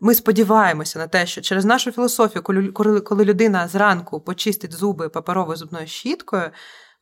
[0.00, 2.42] ми сподіваємося на те, що через нашу філософію,
[3.04, 6.50] коли людина зранку почистить зуби паперовою зубною щіткою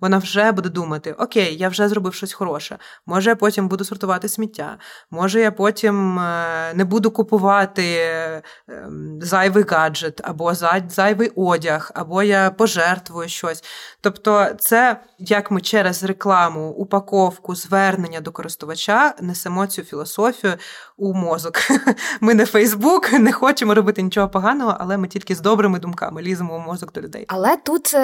[0.01, 2.79] вона вже буде думати: Окей, я вже зробив щось хороше.
[3.07, 4.79] Може, я потім буду сортувати сміття,
[5.11, 8.01] може, я потім е, не буду купувати
[8.69, 10.55] ем, зайвий гаджет, або
[10.89, 13.65] зайвий одяг, або я пожертвую щось.
[14.01, 20.55] Тобто, це як ми через рекламу, упаковку, звернення до користувача несемо цю філософію
[20.97, 21.55] у мозок.
[22.21, 26.57] Ми не Фейсбук, не хочемо робити нічого поганого, але ми тільки з добрими думками ліземо
[26.57, 27.25] у мозок до людей.
[27.29, 27.95] Але тут.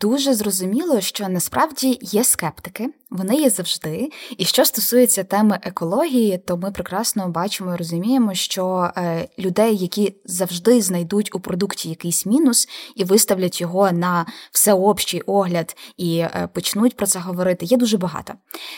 [0.00, 4.10] Дуже зрозуміло, що насправді є скептики, вони є завжди.
[4.38, 10.14] І що стосується теми екології, то ми прекрасно бачимо і розуміємо, що е, людей, які
[10.24, 16.96] завжди знайдуть у продукті якийсь мінус і виставлять його на всеобщий огляд і е, почнуть
[16.96, 18.34] про це говорити, є дуже багато.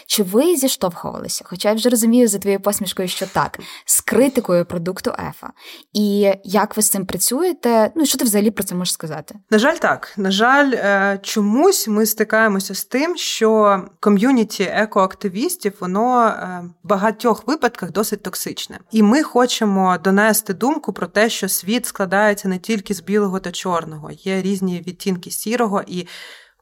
[0.07, 1.45] Чи ви зіштовхувалися?
[1.47, 5.51] Хоча я вже розумію за твоєю посмішкою, що так, з критикою продукту Ефа.
[5.93, 7.93] І як ви з цим працюєте?
[7.97, 9.35] Ну що ти взагалі про це можеш сказати?
[9.51, 10.13] На жаль, так.
[10.17, 13.81] На жаль, е, чомусь ми стикаємося з тим, що
[14.21, 21.07] ком'юніті екоактивістів воно е, в багатьох випадках досить токсичне, і ми хочемо донести думку про
[21.07, 26.07] те, що світ складається не тільки з білого та чорного, є різні відтінки сірого, і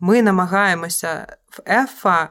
[0.01, 2.29] ми намагаємося в ЕФА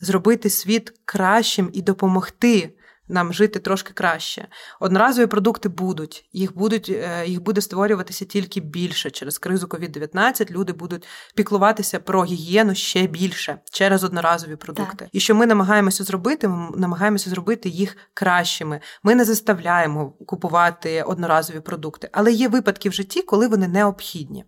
[0.00, 2.74] зробити світ кращим і допомогти
[3.08, 4.48] нам жити трошки краще.
[4.80, 9.10] Одноразові продукти будуть, їх будуть, е, їх буде створюватися тільки більше.
[9.10, 14.96] Через кризу COVID-19 люди будуть піклуватися про гігієну ще більше через одноразові продукти.
[14.96, 15.08] Так.
[15.12, 18.80] І що ми намагаємося зробити, ми намагаємося зробити їх кращими.
[19.02, 24.44] Ми не заставляємо купувати одноразові продукти, але є випадки в житті, коли вони необхідні.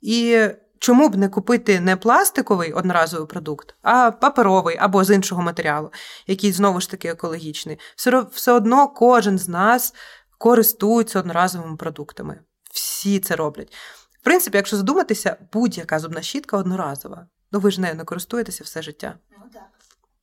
[0.00, 5.92] І Чому б не купити не пластиковий одноразовий продукт, а паперовий або з іншого матеріалу,
[6.26, 7.78] який знову ж таки екологічний?
[7.96, 9.94] Все, все одно кожен з нас
[10.38, 12.40] користується одноразовими продуктами.
[12.70, 13.74] Всі це роблять.
[14.20, 17.26] В принципі, якщо задуматися, будь-яка зубна щітка одноразова.
[17.52, 19.18] Ну ви ж нею не користуєтеся все життя.
[19.30, 19.62] Ну, так.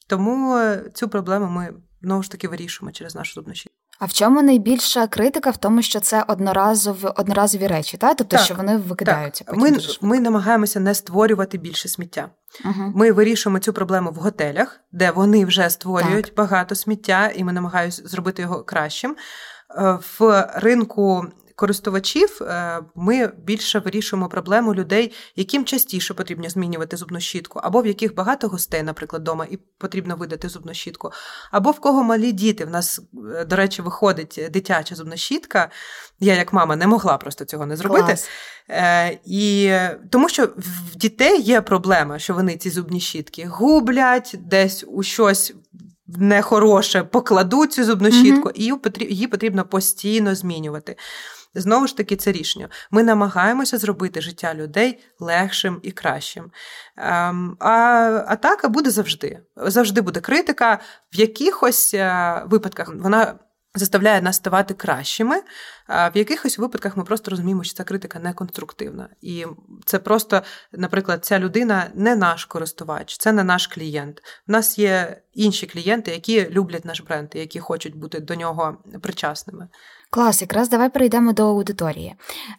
[0.07, 3.82] Тому е, цю проблему ми знову ж таки вирішуємо через нашу зубну щітку.
[4.03, 8.45] А в чому найбільша критика в тому, що це одноразові одноразові речі, та тобто так,
[8.45, 9.43] що вони викидаються?
[9.43, 9.55] Так.
[9.57, 12.29] Ми ми намагаємося не створювати більше сміття.
[12.65, 12.91] Угу.
[12.95, 16.35] Ми вирішуємо цю проблему в готелях, де вони вже створюють так.
[16.35, 19.15] багато сміття, і ми намагаємося зробити його кращим.
[19.77, 21.25] Е, в ринку
[21.63, 27.87] користувачів е, ми більше вирішуємо проблему людей, яким частіше потрібно змінювати зубну щітку, або в
[27.87, 31.11] яких багато гостей, наприклад, вдома, і потрібно видати зубну щітку,
[31.51, 32.65] або в кого малі діти.
[32.65, 33.01] В нас,
[33.35, 35.69] е, до речі, виходить дитяча зубна щітка.
[36.19, 38.05] Я, як мама, не могла просто цього не зробити.
[38.05, 38.29] Клас.
[38.69, 39.71] Е, і
[40.09, 45.53] Тому що в дітей є проблема, що вони ці зубні щітки гублять, десь у щось
[46.07, 48.99] нехороше покладуть цю зубну щітку, mm-hmm.
[48.99, 50.95] і її потрібно постійно змінювати.
[51.55, 52.69] Знову ж таки, це рішення.
[52.91, 56.51] Ми намагаємося зробити життя людей легшим і кращим.
[56.97, 57.73] Ем, а
[58.27, 59.39] атака буде завжди.
[59.55, 60.79] Завжди буде критика.
[61.13, 63.35] В якихось е, випадках вона
[63.75, 65.41] заставляє нас ставати кращими.
[65.89, 69.09] В якихось випадках ми просто розуміємо, що ця критика не конструктивна.
[69.21, 69.45] І
[69.85, 74.21] це просто, наприклад, ця людина не наш користувач, це не наш клієнт.
[74.47, 79.67] У нас є інші клієнти, які люблять наш бренд, які хочуть бути до нього причасними.
[80.13, 82.15] Клас, якраз давай перейдемо до аудиторії.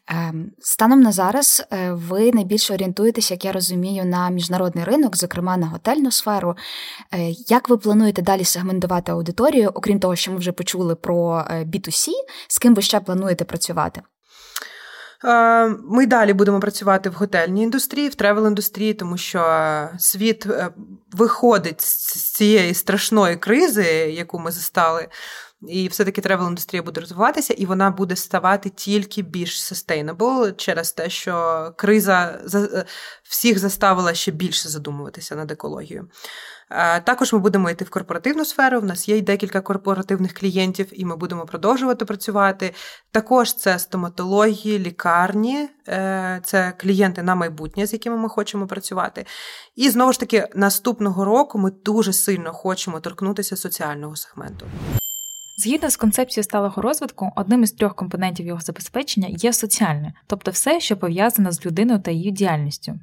[0.07, 5.57] Ем, станом на зараз е, ви найбільше орієнтуєтесь, як я розумію, на міжнародний ринок, зокрема
[5.57, 6.57] на готельну сферу.
[7.13, 12.09] Е, як ви плануєте далі сегментувати аудиторію, окрім того, що ми вже почули про B2C,
[12.09, 12.13] е,
[12.49, 14.03] з ким ви ще плануєте працювати?
[15.85, 20.47] Ми далі будемо працювати в готельній індустрії, в travel індустрії, тому що світ
[21.13, 25.09] виходить з цієї страшної кризи, яку ми застали.
[25.69, 31.11] І все-таки travel індустрія буде розвиватися, і вона буде ставати тільки більш sustainable через те,
[31.11, 32.85] що криза е,
[33.23, 36.09] всіх заставила ще більше задумуватися над екологією.
[37.05, 38.81] Також ми будемо йти в корпоративну сферу.
[38.81, 42.75] В нас є декілька корпоративних клієнтів, і ми будемо продовжувати працювати.
[43.11, 49.27] Також це стоматології, лікарні, е, це клієнти на майбутнє, з якими ми хочемо працювати.
[49.77, 54.67] І знову ж таки, наступного року ми дуже сильно хочемо торкнутися соціального сегменту.
[55.57, 60.81] Згідно з концепцією сталого розвитку, одним із трьох компонентів його забезпечення є соціальне, тобто все,
[60.81, 63.01] що пов'язане з людиною та її діяльністю.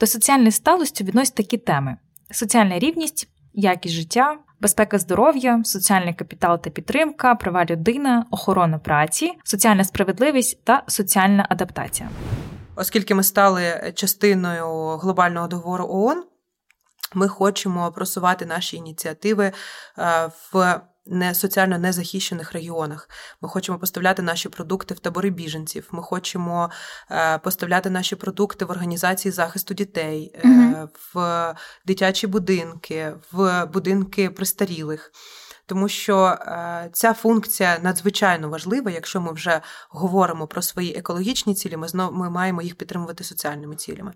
[0.00, 1.96] До соціальної сталості відносять такі теми:
[2.30, 9.84] соціальна рівність, якість життя, безпека здоров'я, соціальний капітал та підтримка, права людини, охорона праці, соціальна
[9.84, 12.08] справедливість та соціальна адаптація.
[12.76, 14.66] Оскільки ми стали частиною
[14.96, 16.24] глобального договору ООН,
[17.14, 19.52] ми хочемо просувати наші ініціативи е,
[20.52, 23.08] в не соціально незахищених регіонах.
[23.40, 25.88] Ми хочемо поставляти наші продукти в табори біженців.
[25.92, 26.70] Ми хочемо
[27.10, 31.54] е, поставляти наші продукти в організації захисту дітей, е, mm в
[31.86, 35.12] дитячі будинки, в будинки престарілих.
[35.66, 38.90] Тому що е, ця функція надзвичайно важлива.
[38.90, 43.76] Якщо ми вже говоримо про свої екологічні цілі, ми знов ми маємо їх підтримувати соціальними
[43.76, 44.12] цілями.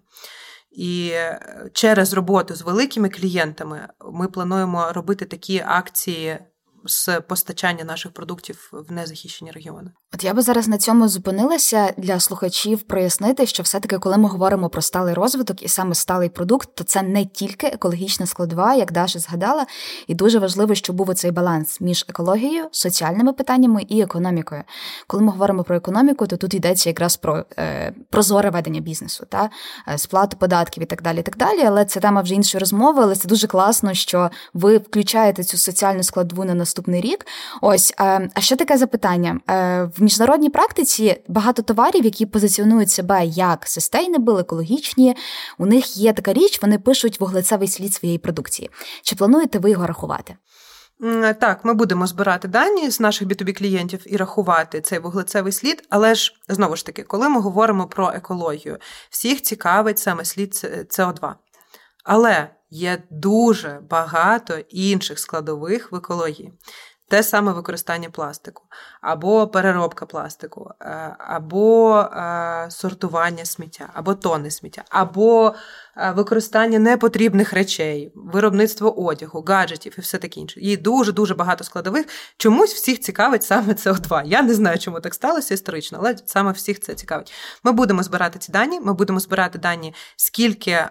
[0.71, 1.41] І е,
[1.73, 6.39] через роботу з великими клієнтами ми плануємо робити такі акції
[6.85, 9.91] з постачання наших продуктів в незахищені регіони.
[10.15, 14.69] От я би зараз на цьому зупинилася для слухачів прояснити, що все-таки, коли ми говоримо
[14.69, 19.19] про сталий розвиток і саме сталий продукт, то це не тільки екологічна складова, як Даша
[19.19, 19.67] згадала,
[20.07, 24.63] і дуже важливо, щоб був цей баланс між екологією, соціальними питаннями і економікою.
[25.07, 29.51] Коли ми говоримо про економіку, то тут йдеться якраз про е, прозоре ведення бізнесу, та
[29.89, 31.23] е, сплату податків і так далі.
[31.23, 31.63] так далі.
[31.67, 33.03] Але це тема вже іншої розмови.
[33.03, 37.27] Але це дуже класно, що ви включаєте цю соціальну складову на наступний рік.
[37.61, 43.27] Ось е, а ще таке запитання е, в міжнародній практиці багато товарів, які позиціонують себе
[43.27, 45.17] як sustainable, екологічні.
[45.59, 48.71] У них є така річ, вони пишуть вуглецевий слід своєї продукції.
[49.03, 50.37] Чи плануєте ви його рахувати?
[51.41, 56.15] Так, ми будемо збирати дані з наших B2B клієнтів і рахувати цей вуглецевий слід, але
[56.15, 58.79] ж знову ж таки, коли ми говоримо про екологію,
[59.11, 60.53] всіх цікавить саме слід
[60.99, 61.33] СО2.
[62.05, 66.53] Але є дуже багато інших складових в екології
[67.09, 68.63] те саме використання пластику,
[69.01, 75.55] або переробка пластику, е, або е, сортування сміття, або тони сміття, або
[75.97, 80.61] е, використання непотрібних речей, виробництво одягу, гаджетів і все таке інше.
[80.61, 82.07] Є дуже-дуже багато складових.
[82.37, 84.23] Чомусь всіх цікавить саме СО2.
[84.27, 87.33] Я не знаю, чому так сталося історично, але саме всіх це цікавить.
[87.65, 90.85] Ми будемо збирати ці дані, ми будемо збирати дані, скільки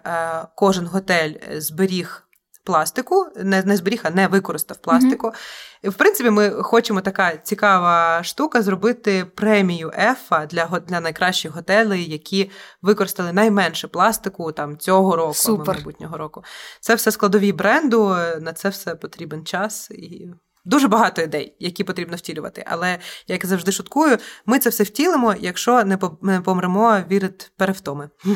[0.55, 2.26] кожен готель зберіг
[2.67, 5.27] пластику, не не зберіг, а не використав пластику.
[5.27, 5.81] Mm-hmm.
[5.83, 12.11] І, в принципі, ми хочемо така цікава штука зробити премію ЕФА для для найкращих готелей,
[12.11, 12.51] які
[12.81, 16.43] використали найменше пластику там цього року або майбутнього року.
[16.79, 20.29] Це все складові бренду, на це все потрібен час і
[20.67, 22.63] Дуже багато ідей, які потрібно втілювати.
[22.67, 25.83] Але як завжди шуткую, ми це все втілимо, якщо
[26.21, 28.09] не помремо від перевтоми.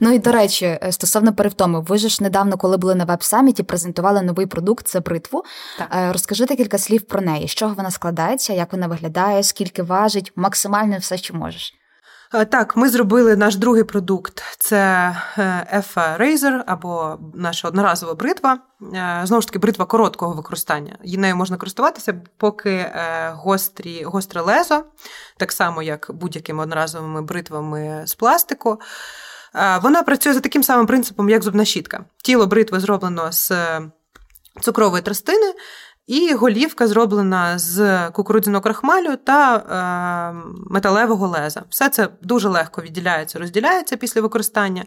[0.00, 4.22] Ну і до речі, е, стосовно перевтоми, ви ж недавно, коли були на веб-саміті, презентували
[4.22, 5.44] новий продукт це бритву.
[5.78, 5.88] Так.
[5.94, 10.32] Е, розкажи декілька слів про неї, з чого вона складається, як вона виглядає, скільки важить,
[10.36, 11.74] максимально все, що можеш.
[12.34, 14.76] Е, так, ми зробили наш другий продукт це
[15.74, 18.58] EFA Razor або наша одноразова бритва.
[18.94, 20.98] Е, знову ж таки, бритва короткого використання.
[21.04, 24.84] Її нею можна користуватися, поки е, гострі, гостре лезо,
[25.36, 28.80] так само як будь-якими одноразовими бритвами з пластику.
[29.82, 32.04] Вона працює за таким самим принципом, як зубна щітка.
[32.22, 33.52] Тіло бритви зроблено з
[34.60, 35.54] цукрової тростини.
[36.06, 41.62] І голівка зроблена з кукурудзяного крахмалю та е, металевого леза.
[41.70, 44.84] Все це дуже легко відділяється, розділяється після використання,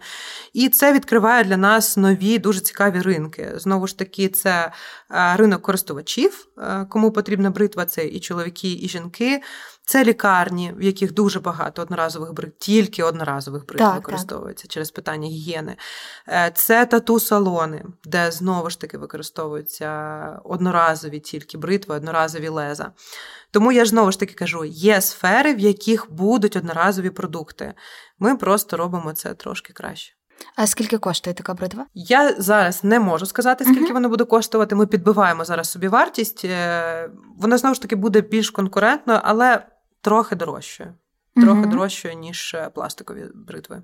[0.53, 3.53] і це відкриває для нас нові дуже цікаві ринки.
[3.55, 4.71] Знову ж таки, це
[5.11, 9.41] е, ринок користувачів, е, кому потрібна бритва, це і чоловіки, і жінки.
[9.89, 14.71] Це лікарні, в яких дуже багато одноразових брит, тільки одноразових брит так, використовується так.
[14.71, 15.77] через питання гігієни.
[16.27, 19.89] Е, це тату-салони, де знову ж таки використовуються
[20.43, 22.91] одноразові тільки бритви, одноразові леза.
[23.51, 27.73] Тому я ж знову ж таки кажу: є сфери, в яких будуть одноразові продукти.
[28.19, 30.13] Ми просто робимо це трошки краще.
[30.55, 31.85] А скільки коштує така бритва?
[31.93, 33.93] Я зараз не можу сказати, скільки uh-huh.
[33.93, 34.75] воно буде коштувати.
[34.75, 36.45] Ми підбиваємо зараз собі вартість.
[36.45, 39.65] Е, вона знову ж таки буде більш конкурентною, але
[40.01, 40.93] трохи дорожчою.
[41.41, 41.71] Трохи угу.
[41.71, 43.81] дорожчою, ніж е, пластикові бритви.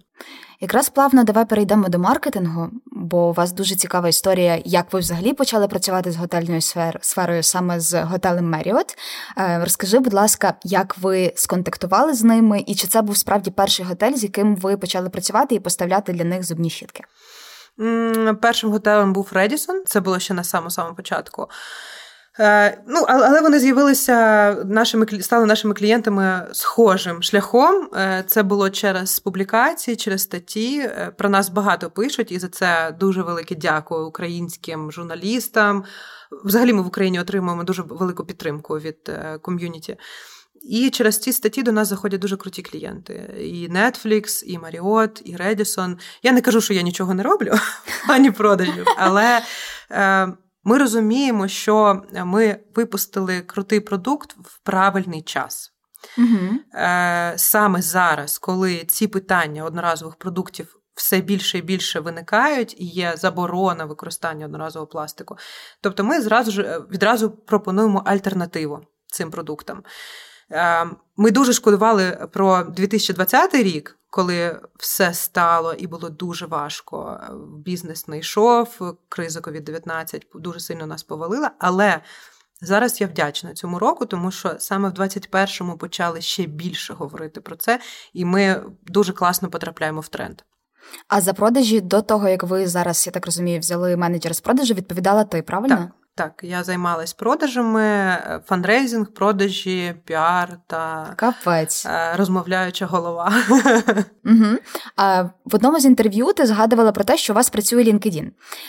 [0.60, 5.34] Якраз плавно давай перейдемо до маркетингу, бо у вас дуже цікава історія, як ви взагалі
[5.34, 8.98] почали працювати з готельною сфер, сферою саме з готелем Marriott.
[9.38, 13.86] Е, розкажи, будь ласка, як ви сконтактували з ними, і чи це був справді перший
[13.86, 17.04] готель, з яким ви почали працювати і поставляти для них зубні щітки?
[18.42, 21.50] Першим готелем був Редісон, це було ще на самому початку.
[22.40, 27.90] Е, ну, але вони з'явилися нашими стали нашими клієнтами схожим шляхом.
[27.96, 30.80] Е, це було через публікації, через статті.
[30.80, 35.84] Е, про нас багато пишуть, і за це дуже велике дякую українським журналістам.
[36.44, 39.98] Взагалі, ми в Україні отримуємо дуже велику підтримку від ком'юніті.
[40.70, 43.14] І через ці статті до нас заходять дуже круті клієнти.
[43.40, 45.98] І Netflix, і Marriott, і Redison.
[46.24, 47.54] Я не кажу, що я нічого не роблю,
[48.08, 49.42] ані продажів, але
[50.64, 55.70] ми розуміємо, що ми випустили крутий продукт в правильний час.
[56.18, 56.60] Угу.
[57.36, 63.86] Саме зараз, коли ці питання одноразових продуктів все більше і більше виникають, і є заборона
[63.86, 65.38] використання одноразового пластику.
[65.82, 69.84] Тобто ми зразу ж е, відразу пропонуємо альтернативу цим продуктам.
[70.52, 70.86] Е,
[71.18, 77.20] ми дуже шкодували про 2020 рік, коли все стало і було дуже важко.
[77.58, 81.52] Бізнес не йшов, криза COVID-19 дуже сильно нас повалила.
[81.60, 82.02] Але
[82.62, 87.56] зараз я вдячна цьому року, тому що саме в 21-му почали ще більше говорити про
[87.56, 87.80] це,
[88.14, 90.42] і ми дуже класно потрапляємо в тренд.
[91.08, 94.74] А за продажі до того, як ви зараз, я так розумію, взяли менеджера з продажу,
[94.74, 95.78] відповідала ти, правильно?
[95.78, 96.03] Так.
[96.16, 101.86] Так, я займалась продажами, фандрейзинг, продажі, піар та Капець.
[101.86, 103.34] Е, розмовляюча голова.
[104.26, 104.58] Угу.
[104.96, 108.28] А В одному з інтерв'ю ти згадувала про те, що у вас працює LinkedIn.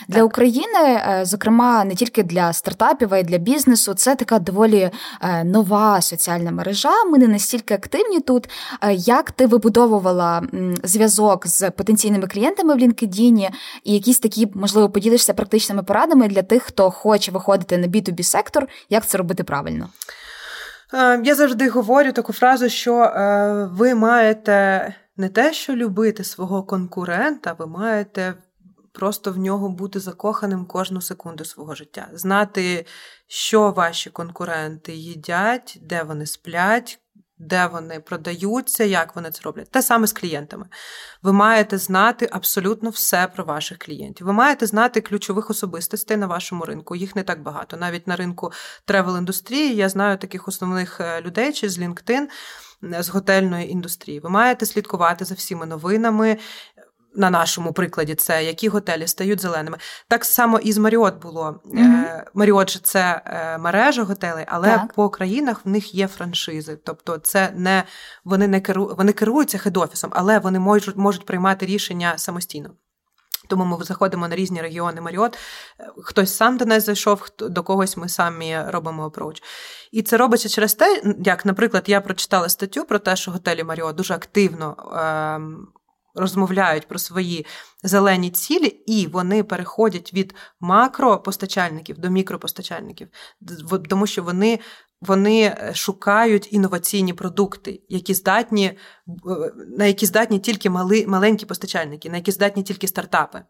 [0.08, 0.24] Для так.
[0.24, 4.90] України, е, зокрема, не тільки для стартапів, а й для бізнесу, це така доволі
[5.22, 7.04] е, нова соціальна мережа.
[7.04, 8.50] Ми не настільки активні тут.
[8.92, 10.42] Як ти вибудовувала
[10.84, 13.48] зв'язок з потенційними клієнтами в LinkedIn
[13.84, 18.66] і якісь такі, можливо, поділишся практичними порадами для тих, хто хоче виходити на B2B сектор,
[18.88, 19.88] як це робити правильно?
[20.94, 26.62] Е, я завжди говорю таку фразу, що е, ви маєте не те, що любити свого
[26.62, 28.34] конкурента, ви маєте
[28.92, 32.86] просто в нього бути закоханим кожну секунду свого життя, знати,
[33.26, 36.98] що ваші конкуренти їдять, де вони сплять,
[37.44, 39.70] де вони продаються, як вони це роблять.
[39.70, 40.66] Те саме з клієнтами.
[41.22, 44.26] Ви маєте знати абсолютно все про ваших клієнтів.
[44.26, 46.96] Ви маєте знати ключових особистостей на вашому ринку.
[46.96, 47.76] Їх не так багато.
[47.76, 48.52] Навіть на ринку
[48.86, 52.26] тревел-індустрії я знаю таких основних е, людей чи з LinkedIn,
[53.00, 54.20] з готельної індустрії.
[54.20, 56.38] Ви маєте слідкувати за всіми новинами,
[57.14, 59.78] на нашому прикладі, це які готелі стають зеленими.
[60.08, 61.60] Так само і з Маріот було.
[61.64, 62.22] Mm-hmm.
[62.34, 64.92] Маріот же це е, мережа готелей, але так.
[64.92, 66.76] по країнах в них є франшизи.
[66.84, 67.84] Тобто, це не
[68.24, 72.70] вони не керу, вони керуються хед-офісом, але вони можуть можуть приймати рішення самостійно.
[73.48, 75.38] Тому ми заходимо на різні регіони Маріот.
[76.02, 79.42] Хтось сам до нас зайшов, хто до когось ми самі робимо опроч.
[79.92, 83.96] І це робиться через те, як, наприклад, я прочитала статтю про те, що готелі Маріот
[83.96, 84.76] дуже активно.
[84.96, 85.83] Е-
[86.14, 87.46] розмовляють про свої
[87.82, 93.08] зелені цілі, і вони переходять від макропостачальників до мікропостачальників,
[93.88, 94.58] тому що вони.
[95.00, 98.76] Вони е, шукають інноваційні продукти, які здатні, е,
[99.78, 103.42] на які здатні тільки мали, маленькі постачальники, на які здатні тільки стартапи.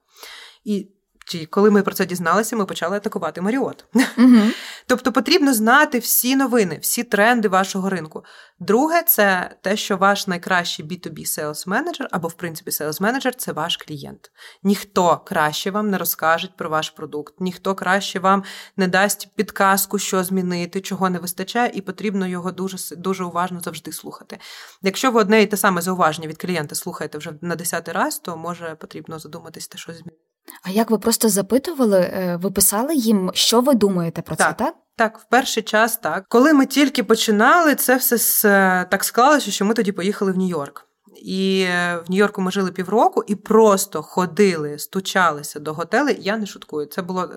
[0.64, 0.88] І
[1.24, 3.84] чи коли ми про це дізналися, ми почали атакувати Маріот.
[4.18, 4.40] Угу.
[4.87, 8.24] Тобто потрібно знати всі новини, всі тренди вашого ринку.
[8.58, 13.52] Друге, це те, що ваш найкращий B2B sales менеджер або, в принципі, sales менеджер це
[13.52, 14.30] ваш клієнт.
[14.62, 18.44] Ніхто краще вам не розкаже про ваш продукт, ніхто краще вам
[18.76, 23.92] не дасть підказку, що змінити, чого не вистачає, і потрібно його дуже дуже уважно завжди
[23.92, 24.38] слухати.
[24.82, 28.36] Якщо ви одне і те саме зауваження від клієнта слухаєте вже на десятий раз, то
[28.36, 30.24] може потрібно задуматись те, що змінити.
[30.62, 34.59] А як ви просто запитували, е, ви писали їм, що ви думаєте про так.
[34.59, 34.74] це, так?
[34.97, 36.24] Так, в перший час так.
[36.28, 40.84] Коли ми тільки починали, це все е, так склалося, що ми тоді поїхали в Нью-Йорк.
[41.22, 46.16] І е, в Нью-Йорку ми жили півроку і просто ходили, стучалися до готелей.
[46.20, 46.86] Я не шуткую.
[46.86, 47.30] Це було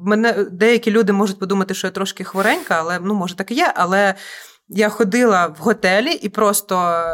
[0.00, 3.72] мене деякі люди можуть подумати, що я трошки хворенька, але ну може так і є.
[3.76, 4.14] Але
[4.68, 7.04] я ходила в готелі і просто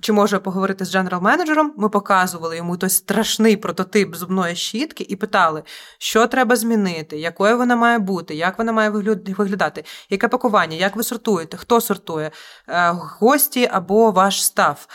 [0.00, 5.16] чи можу я поговорити з дженерал-менеджером, Ми показували йому той страшний прототип зубної щітки і
[5.16, 5.62] питали,
[5.98, 11.02] що треба змінити, якою вона має бути, як вона має виглядати, яке пакування, як ви
[11.02, 12.30] сортуєте, хто сортує,
[12.68, 14.86] е, гості або ваш став.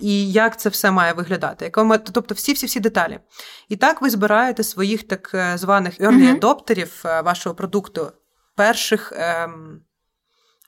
[0.00, 1.72] І як це все має виглядати?
[2.12, 3.20] Тобто всі всі всі деталі.
[3.68, 8.12] І так ви збираєте своїх так е, званих early adopterів е, вашого продукту,
[8.56, 9.80] перших ем,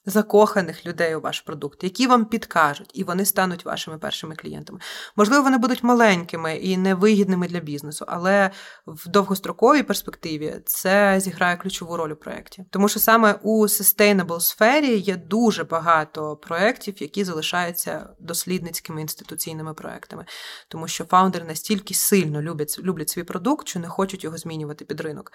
[0.06, 4.78] закоханих людей у ваш продукт, які вам підкажуть, і вони стануть вашими першими клієнтами.
[5.16, 8.50] Можливо, вони будуть маленькими і невигідними для бізнесу, але
[8.86, 12.64] в довгостроковій перспективі це зіграє ключову роль у проєкті.
[12.70, 20.24] Тому що саме у sustainable сфері є дуже багато проєктів, які залишаються дослідницькими інституційними проєктами,
[20.68, 25.00] тому що фаундери настільки сильно люблять, люблять свій продукт, що не хочуть його змінювати під
[25.00, 25.32] ринок.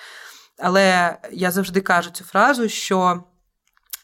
[0.60, 3.24] Але я завжди кажу цю фразу, що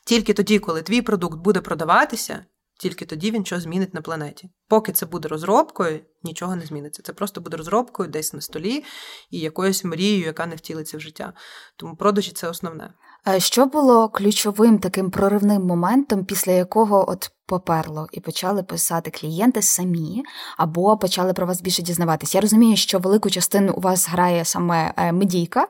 [0.05, 2.45] тільки тоді, коли твій продукт буде продаватися,
[2.79, 4.49] тільки тоді він щось змінить на планеті.
[4.67, 7.03] Поки це буде розробкою, нічого не зміниться.
[7.03, 8.83] Це просто буде розробкою десь на столі
[9.29, 11.33] і якоюсь мрією, яка не втілиться в життя.
[11.75, 12.93] Тому продажі це основне.
[13.37, 20.23] Що було ключовим таким проривним моментом, після якого от поперло і почали писати клієнти самі,
[20.57, 22.35] або почали про вас більше дізнаватись?
[22.35, 25.67] Я розумію, що велику частину у вас грає саме е, медійка,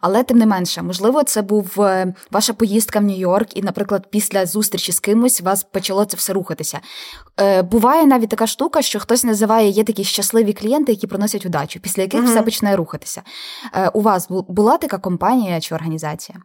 [0.00, 4.46] але тим не менше, можливо, це був е, ваша поїздка в Нью-Йорк, і, наприклад, після
[4.46, 6.80] зустрічі з кимось вас почало це все рухатися.
[7.40, 11.80] Е, буває навіть така штука, що хтось називає є такі щасливі клієнти, які приносять удачу,
[11.80, 13.22] після яких mm все починає рухатися.
[13.92, 16.38] У вас була така компанія чи організація?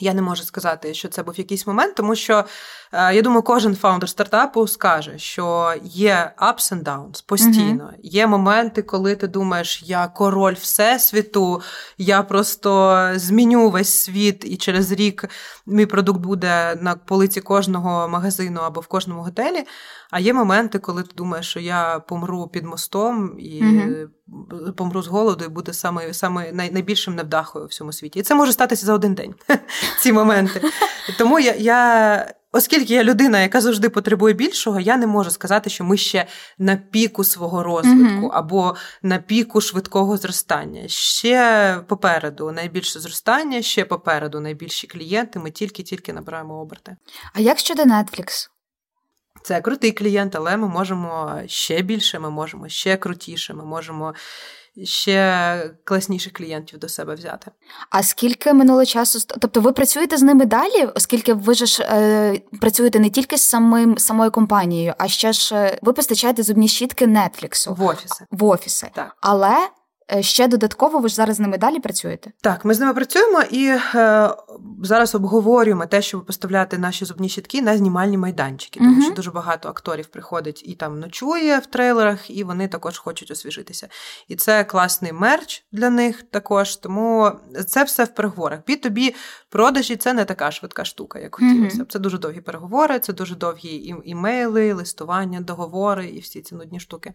[0.00, 2.44] Я не можу сказати, що це був якийсь момент, тому що
[2.92, 7.84] е, я думаю, кожен фаундер стартапу скаже, що є ups and downs постійно.
[7.84, 8.00] Mm-hmm.
[8.02, 11.62] Є моменти, коли ти думаєш, я король всесвіту,
[11.98, 15.24] я просто зміню весь світ, і через рік
[15.66, 19.64] мій продукт буде на полиці кожного магазину або в кожному готелі.
[20.10, 24.72] А є моменти, коли ти думаєш, що я помру під мостом і mm-hmm.
[24.72, 28.18] помру з голоду, і буде саме, саме най, найбільшим невдахою в всьому світі.
[28.18, 29.34] І це може статися за один день.
[30.00, 30.62] Ці моменти.
[31.18, 32.34] Тому я, я.
[32.52, 36.26] Оскільки я людина, яка завжди потребує більшого, я не можу сказати, що ми ще
[36.58, 38.30] на піку свого розвитку mm-hmm.
[38.32, 40.88] або на піку швидкого зростання.
[40.88, 45.38] Ще попереду найбільше зростання, ще попереду найбільші клієнти.
[45.38, 46.96] Ми тільки-тільки набираємо оберти.
[47.34, 48.48] А як щодо Netflix?
[49.48, 54.14] Це крутий клієнт, але ми можемо ще більше, ми можемо ще крутіше, ми можемо
[54.84, 57.50] ще класніших клієнтів до себе взяти.
[57.90, 59.34] А скільки минуло часу?
[59.40, 63.98] Тобто ви працюєте з ними далі, оскільки ви ж е, працюєте не тільки з самим
[63.98, 67.74] самою компанією, а ще ж е, ви постачаєте зубні щітки Netflix.
[67.74, 68.24] в офіси.
[68.30, 68.90] В офіси.
[68.94, 69.16] Так.
[69.20, 69.68] Але
[70.20, 72.32] ще додатково ви ж зараз з ними далі працюєте?
[72.40, 74.30] Так, ми з ними працюємо і е,
[74.82, 79.30] зараз обговорюємо те, щоб поставляти наші зубні щітки на знімальні майданчики, тому uh що дуже
[79.30, 83.88] багато акторів приходить і там ночує в трейлерах, і вони також хочуть освіжитися.
[84.28, 86.76] І це класний мерч для них також.
[86.76, 87.30] Тому
[87.66, 88.62] це все в переговорах.
[88.62, 89.14] Під тобі
[89.48, 91.82] продажі це не така швидка штука, як хотілося.
[91.82, 96.80] uh Це дуже довгі переговори, це дуже довгі імейли, листування, договори і всі ці нудні
[96.80, 97.12] штуки.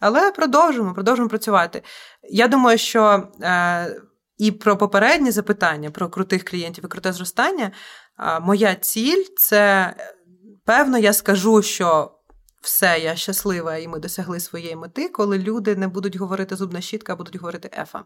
[0.00, 1.82] Але продовжуємо, продовжуємо працювати.
[2.30, 4.02] Я думаю, що е,
[4.38, 7.70] і про попереднє запитання про крутих клієнтів і круте зростання.
[8.18, 9.94] Е, моя ціль це
[10.64, 12.16] певно, я скажу, що.
[12.62, 17.12] Все, я щаслива, і ми досягли своєї мети, коли люди не будуть говорити зубна щітка,
[17.12, 18.04] а будуть говорити ефа.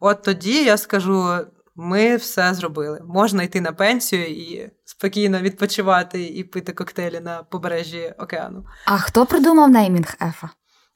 [0.00, 1.38] От тоді я скажу:
[1.76, 3.00] ми все зробили.
[3.04, 8.64] Можна йти на пенсію і спокійно відпочивати і пити коктейлі на побережжі океану.
[8.84, 10.50] А хто придумав неймінг ефа?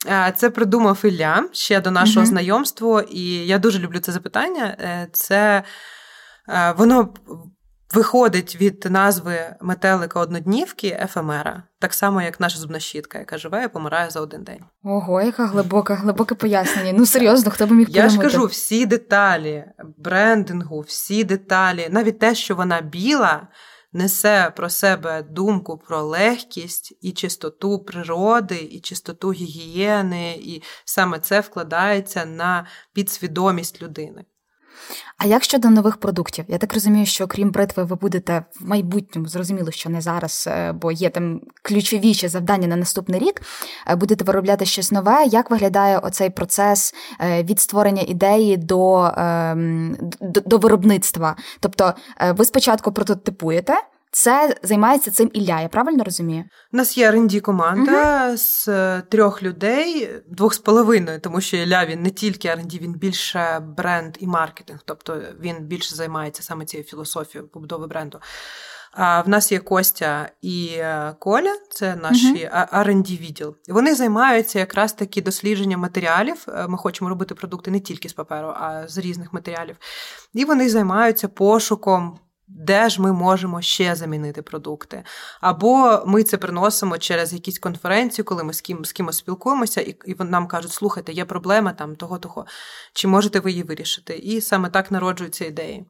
[0.07, 2.29] Е, це придумав Ілля ще до нашого mm-hmm.
[2.29, 4.77] знайомства, і я дуже люблю це запитання.
[4.81, 5.63] Е, це
[6.49, 7.15] е, воно
[7.95, 13.69] виходить від назви метелика одноднівки ефемера, так само, як наша зубна щітка, яка живе і
[13.69, 14.61] помирає за один день.
[14.85, 16.93] Ого, яка глибока, глибоке пояснення.
[16.97, 19.65] Ну серйозно, хто би міг Я ж кажу, всі деталі
[19.99, 23.49] брендингу, всі деталі, навіть те, що вона біла
[23.93, 31.41] несе про себе думку про легкість і чистоту природи, і чистоту гігієни, і саме це
[31.41, 34.25] вкладається на підсвідомість людини.
[35.19, 36.45] А як щодо нових продуктів?
[36.49, 40.73] Я так розумію, що крім бритви, ви будете в майбутньому, зрозуміло, що не зараз, е,
[40.73, 43.43] бо є там ключовіші завдання на наступний рік.
[43.89, 45.25] Е, будете виробляти щось нове.
[45.25, 51.37] Як виглядає оцей процес е, від створення ідеї до, ем, до, до виробництва?
[51.61, 51.95] Тобто,
[52.37, 53.75] ви спочатку прототипуєте.
[54.15, 56.45] Це займається цим Ілля, я правильно розумію?
[56.73, 61.87] У нас є rd команда uh з трьох людей, двох з половиною, тому що Ілля
[61.87, 66.89] він не тільки R&D, він більше бренд і маркетинг, тобто він більше займається саме цією
[66.89, 68.21] філософією побудови бренду.
[68.93, 73.57] А в нас є Костя і е, Коля, це наші uh R&D відділ.
[73.69, 76.47] Вони займаються якраз таки дослідженням матеріалів.
[76.49, 79.77] Е, ми хочемо робити продукти не тільки з паперу, а з різних матеріалів.
[80.35, 82.19] І вони займаються пошуком
[82.55, 85.05] де ж ми можемо ще замінити продукти.
[85.41, 89.97] Або ми це приносимо через якісь конференції, коли ми з ким з кимось спілкуємося, і
[90.07, 92.47] і нам кажуть, слухайте, є проблема там того-того,
[92.93, 94.15] чи можете ви її вирішити?
[94.15, 95.87] І саме так народжуються ідеї.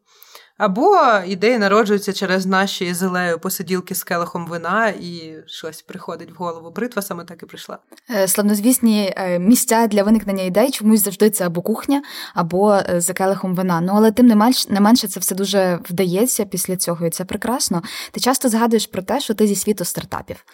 [0.62, 6.70] Або ідеї народжуються через наші зелею посиділки з келихом вина, і щось приходить в голову.
[6.70, 7.78] Бритва саме так і прийшла.
[8.10, 12.02] Е, славнозвісні е, місця для виникнення ідей чомусь завжди це або кухня,
[12.34, 13.80] або е, за келихом вина.
[13.80, 17.24] Ну але тим не менш не менше це все дуже вдається після цього, і це
[17.24, 17.82] прекрасно.
[18.12, 20.44] Ти часто згадуєш про те, що ти зі світу стартапів.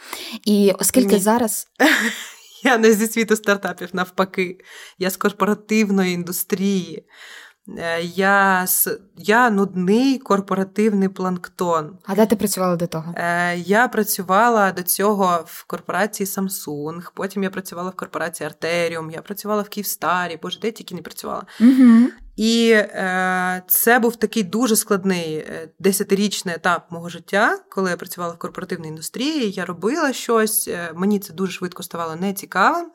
[0.45, 1.21] І оскільки Ні.
[1.21, 1.67] зараз.
[2.65, 4.59] Я не зі світу стартапів, навпаки,
[4.99, 7.05] я з корпоративної індустрії.
[7.77, 8.67] Е, я
[9.17, 11.99] я нудний корпоративний планктон.
[12.05, 13.15] А де ти працювала до того?
[13.17, 19.23] Е, я працювала до цього в корпорації Samsung, потім я працювала в корпорації Arterium, я
[19.23, 21.43] працювала в Київстарі, боже, де тільки не працювала.
[21.61, 22.09] Угу.
[22.37, 28.35] І е, це був такий дуже складний е, десятирічний етап мого життя, коли я працювала
[28.35, 29.51] в корпоративній індустрії.
[29.51, 32.87] Я робила щось, мені це дуже швидко ставало нецікавим.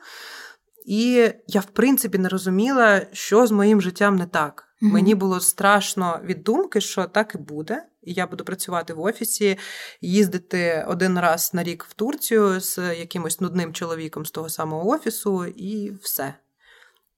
[0.84, 4.68] І я, в принципі, не розуміла, що з моїм життям не так.
[4.82, 4.92] Mm-hmm.
[4.92, 7.86] Мені було страшно від думки, що так і буде.
[8.02, 9.58] І я буду працювати в офісі,
[10.00, 15.46] їздити один раз на рік в Турцію з якимось нудним чоловіком з того самого офісу,
[15.46, 16.34] і все.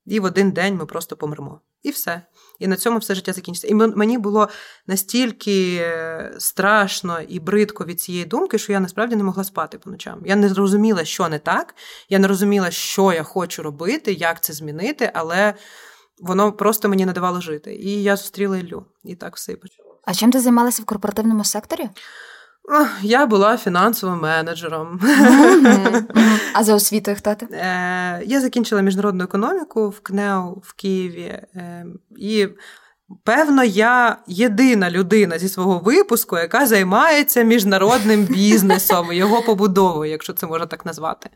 [0.05, 1.61] І в один день ми просто помремо.
[1.83, 2.23] І все.
[2.59, 3.69] І на цьому все життя закінчиться.
[3.69, 4.49] І мені було
[4.87, 9.91] настільки е, страшно і бридко від цієї думки, що я насправді не могла спати по
[9.91, 10.23] ночам.
[10.25, 11.75] Я не зрозуміла, що не так.
[12.09, 15.55] Я не розуміла, що я хочу робити, як це змінити, але
[16.19, 17.75] воно просто мені не давало жити.
[17.75, 18.85] І я зустріла Іллю.
[19.05, 19.99] І так все і почало.
[20.05, 21.89] А чим ти займалася в корпоративному секторі?
[23.03, 25.01] Я була фінансовим менеджером.
[26.55, 27.47] А за освітою хто ти?
[27.53, 31.43] Е, я закінчила міжнародну економіку в КНЕУ в Києві.
[31.55, 31.87] Е,
[32.19, 32.49] і
[33.25, 40.47] певно, я єдина людина зі свого випуску, яка займається міжнародним бізнесом, його побудовою, якщо це
[40.47, 41.31] можна так назвати.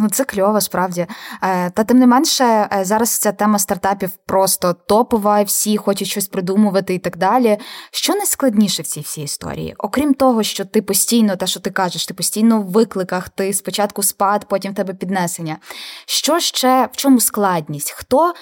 [0.00, 1.06] Ну, це кльово, справді.
[1.42, 6.28] Е, та тим не менше, е, зараз ця тема стартапів просто топова, всі хочуть щось
[6.28, 7.58] придумувати і так далі.
[7.90, 9.74] Що найскладніше в цій всій історії?
[9.78, 14.02] Окрім того, що ти постійно, те, що ти кажеш, ти постійно в викликах, ти спочатку
[14.02, 15.56] спад, потім в тебе піднесення.
[16.06, 17.90] Що ще в чому складність?
[17.90, 18.34] Хто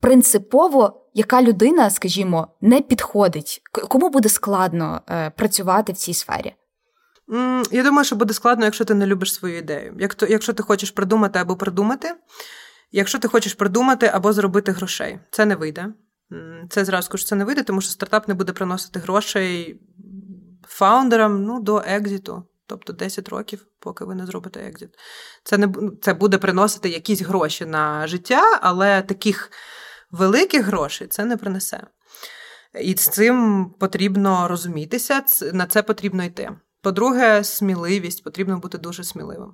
[0.00, 3.62] принципово, яка людина, скажімо, не підходить?
[3.88, 6.54] Кому буде складно е, працювати в цій сфері?
[7.70, 9.96] Я думаю, що буде складно, якщо ти не любиш свою ідею.
[10.28, 12.14] Якщо ти хочеш придумати або придумати,
[12.92, 15.86] якщо ти хочеш придумати або зробити грошей, це не вийде.
[16.70, 19.80] Це зразу кажу, це не вийде, тому що стартап не буде приносити грошей
[20.68, 22.42] фаундерам ну, до екзиту.
[22.66, 24.90] Тобто 10 років, поки ви не зробите екзит.
[25.44, 25.68] Це не
[26.02, 29.50] це буде приносити якісь гроші на життя, але таких
[30.10, 31.86] великих грошей це не принесе.
[32.80, 36.50] І з цим потрібно розумітися, на це потрібно йти.
[36.84, 39.52] По-друге, сміливість потрібно бути дуже сміливим.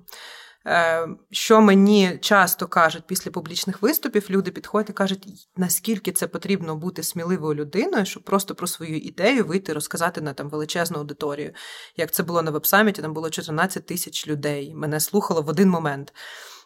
[0.67, 5.27] Е, що мені часто кажуть після публічних виступів, люди підходять і кажуть,
[5.57, 10.49] наскільки це потрібно бути сміливою людиною, щоб просто про свою ідею вийти, розказати на там
[10.49, 11.53] величезну аудиторію.
[11.97, 14.73] Як це було на веб-саміті, там було 14 тисяч людей.
[14.75, 16.13] Мене слухало в один момент.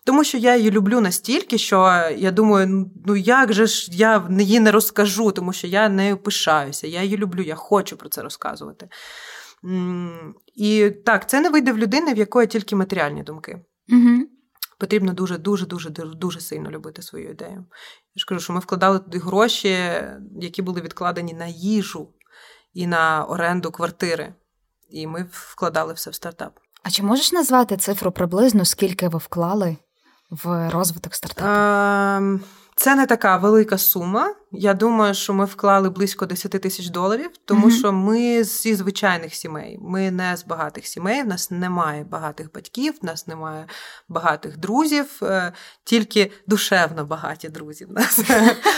[0.05, 4.59] Тому що я її люблю настільки, що я думаю, ну як же ж я її
[4.59, 6.87] не розкажу, тому що я нею пишаюся.
[6.87, 8.89] Я її люблю, я хочу про це розказувати.
[10.55, 13.61] І так, це не вийде в людини, в якої тільки матеріальні думки.
[13.89, 14.29] Угу.
[14.79, 17.65] Потрібно дуже, дуже, дуже, дуже сильно любити свою ідею.
[18.15, 19.77] Я ж кажу, що ми вкладали туди гроші,
[20.41, 22.09] які були відкладені на їжу
[22.73, 24.33] і на оренду квартири.
[24.89, 26.59] І ми вкладали все в стартап.
[26.83, 29.77] А чи можеш назвати цифру приблизно, скільки ви вклали
[30.29, 31.49] в розвиток стартапу?
[31.49, 32.37] А,
[32.77, 34.35] Це не така велика сума.
[34.51, 37.79] Я думаю, що ми вклали близько 10 тисяч доларів, тому mm-hmm.
[37.79, 39.77] що ми зі звичайних сімей.
[39.81, 41.23] Ми не з багатих сімей.
[41.23, 43.65] В нас немає багатих батьків, в нас немає
[44.09, 45.53] багатих друзів, е,
[45.83, 47.85] тільки душевно багаті друзі.
[47.85, 48.19] в нас.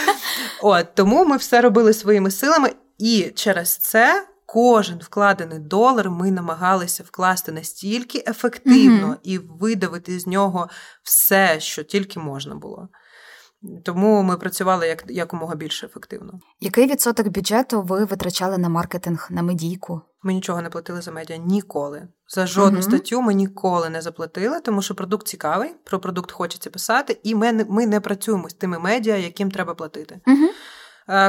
[0.61, 4.27] От тому ми все робили своїми силами, і через це.
[4.49, 9.19] Кожен вкладений долар ми намагалися вкласти настільки ефективно mm-hmm.
[9.23, 10.69] і видавити з нього
[11.03, 12.89] все, що тільки можна було.
[13.83, 16.39] Тому ми працювали як якомога більше ефективно.
[16.59, 20.01] Який відсоток бюджету ви витрачали на маркетинг, на медійку?
[20.23, 22.07] Ми нічого не платили за медіа ніколи.
[22.27, 26.69] За жодну uh статтю ми ніколи не заплатили, тому що продукт цікавий, про продукт хочеться
[26.69, 30.19] писати, і ми не, ми не працюємо з тими медіа, яким треба платити.
[30.27, 30.49] uh Е,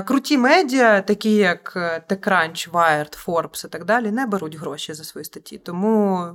[0.07, 5.05] круті медіа, такі як е, TechCrunch, Wired, Forbes і так далі, не беруть гроші за
[5.05, 5.59] свої статті.
[5.59, 6.27] Тому,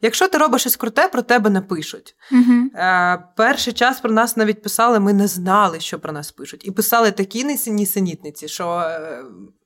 [0.00, 2.16] якщо ти робиш щось круте, про тебе напишуть.
[2.32, 3.18] Uh-huh.
[3.36, 6.66] Перший час про нас навіть писали, ми не знали, що про нас пишуть.
[6.66, 8.64] І писали такі нісенітниці, що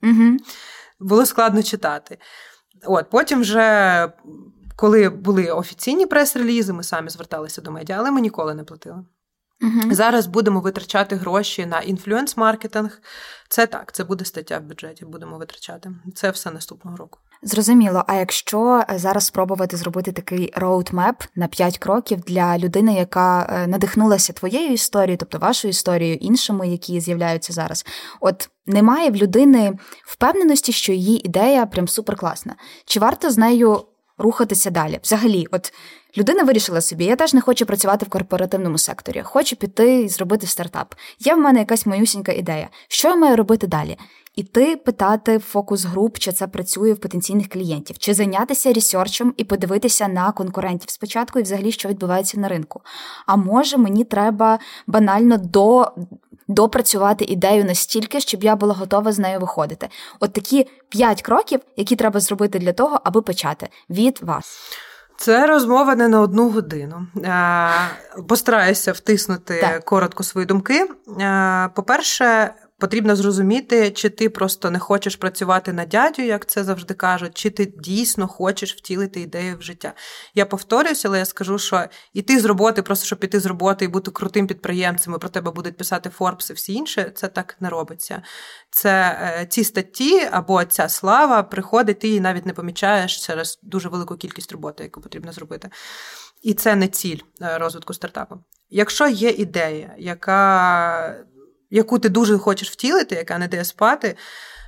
[0.03, 0.37] uh-huh.
[0.99, 2.17] було складно читати.
[2.85, 4.11] От, Потім вже.
[4.75, 9.03] Коли були офіційні прес-релізи, ми самі зверталися до медіа, але ми ніколи не платили.
[9.61, 9.93] Угу.
[9.93, 12.89] Зараз будемо витрачати гроші на інфлюенс-маркетинг.
[13.49, 15.05] Це так, це буде стаття в бюджеті.
[15.05, 15.91] Будемо витрачати.
[16.15, 17.19] Це все наступного року.
[17.43, 18.03] Зрозуміло.
[18.07, 23.67] А якщо е, зараз спробувати зробити такий роудмеп на 5 кроків для людини, яка е,
[23.67, 27.85] надихнулася твоєю історією, тобто вашою історією, іншими, які з'являються зараз,
[28.19, 32.55] от немає в людини впевненості, що її ідея прям суперкласна.
[32.85, 33.85] Чи варто з нею
[34.17, 34.99] рухатися далі?
[35.03, 35.73] Взагалі, от
[36.17, 40.47] Людина вирішила собі, я теж не хочу працювати в корпоративному секторі, хочу піти і зробити
[40.47, 40.95] стартап.
[41.19, 42.69] Є в мене якась малюсінька ідея.
[42.87, 43.97] Що я маю робити далі?
[44.35, 50.07] Іти питати фокус груп, чи це працює в потенційних клієнтів, чи зайнятися ресерчем і подивитися
[50.07, 52.81] на конкурентів спочатку і взагалі, що відбувається на ринку.
[53.25, 55.91] А може мені треба банально до.
[56.47, 59.89] Допрацювати ідею настільки, щоб я була готова з нею виходити.
[60.19, 64.57] От такі п'ять кроків, які треба зробити для того, аби почати від вас.
[65.17, 67.07] Це розмова не на одну годину.
[68.27, 69.85] Постараюся втиснути так.
[69.85, 70.89] коротко свої думки.
[71.75, 77.37] По-перше, Потрібно зрозуміти, чи ти просто не хочеш працювати на дядю, як це завжди кажуть,
[77.37, 79.93] чи ти дійсно хочеш втілити ідею в життя.
[80.35, 83.87] Я повторююся, але я скажу, що іти з роботи, просто щоб піти з роботи і
[83.87, 87.69] бути крутим підприємцем, і про тебе будуть писати Форбс і всі інше, це так не
[87.69, 88.21] робиться.
[88.69, 93.89] Це е, ці статті або ця слава приходить, ти її навіть не помічаєш через дуже
[93.89, 95.69] велику кількість роботи, яку потрібно зробити.
[96.41, 98.37] І це не ціль е, розвитку стартапу.
[98.69, 101.15] Якщо є ідея, яка
[101.69, 104.17] яку ти дуже хочеш втілити, яка не дає спати,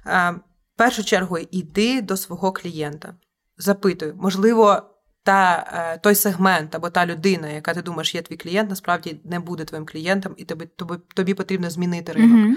[0.07, 0.31] е,
[0.75, 3.15] в першу чергу йди до свого клієнта.
[3.57, 4.81] Запитуй, можливо,
[5.23, 9.39] та, е, той сегмент або та людина, яка ти думаєш, є твій клієнт, насправді не
[9.39, 12.37] буде твоїм клієнтом, і тобі тобі, тобі потрібно змінити ринок.
[12.39, 12.55] Mm-hmm.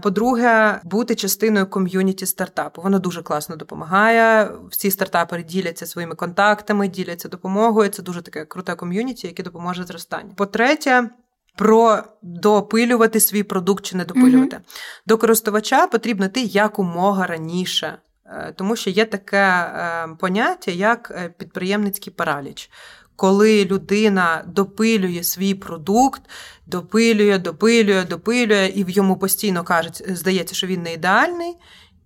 [0.00, 2.82] По-друге, бути частиною ком'юніті стартапу.
[2.82, 4.52] Воно дуже класно допомагає.
[4.70, 7.88] Всі стартапери діляться своїми контактами, діляться допомогою.
[7.88, 10.34] Це дуже таке круте ком'юніті, яке допоможе зростанню.
[10.34, 11.10] По-третє,
[11.58, 14.56] про допилювати свій продукт чи не допилювати.
[14.56, 15.02] Mm-hmm.
[15.06, 21.34] До користувача потрібно йти якомога раніше, е, тому що є таке е, поняття, як е,
[21.38, 22.70] підприємницький параліч.
[23.16, 26.22] Коли людина допилює свій продукт,
[26.66, 31.56] допилює, допилює, допилює, і в йому постійно кажуть, здається, що він не ідеальний,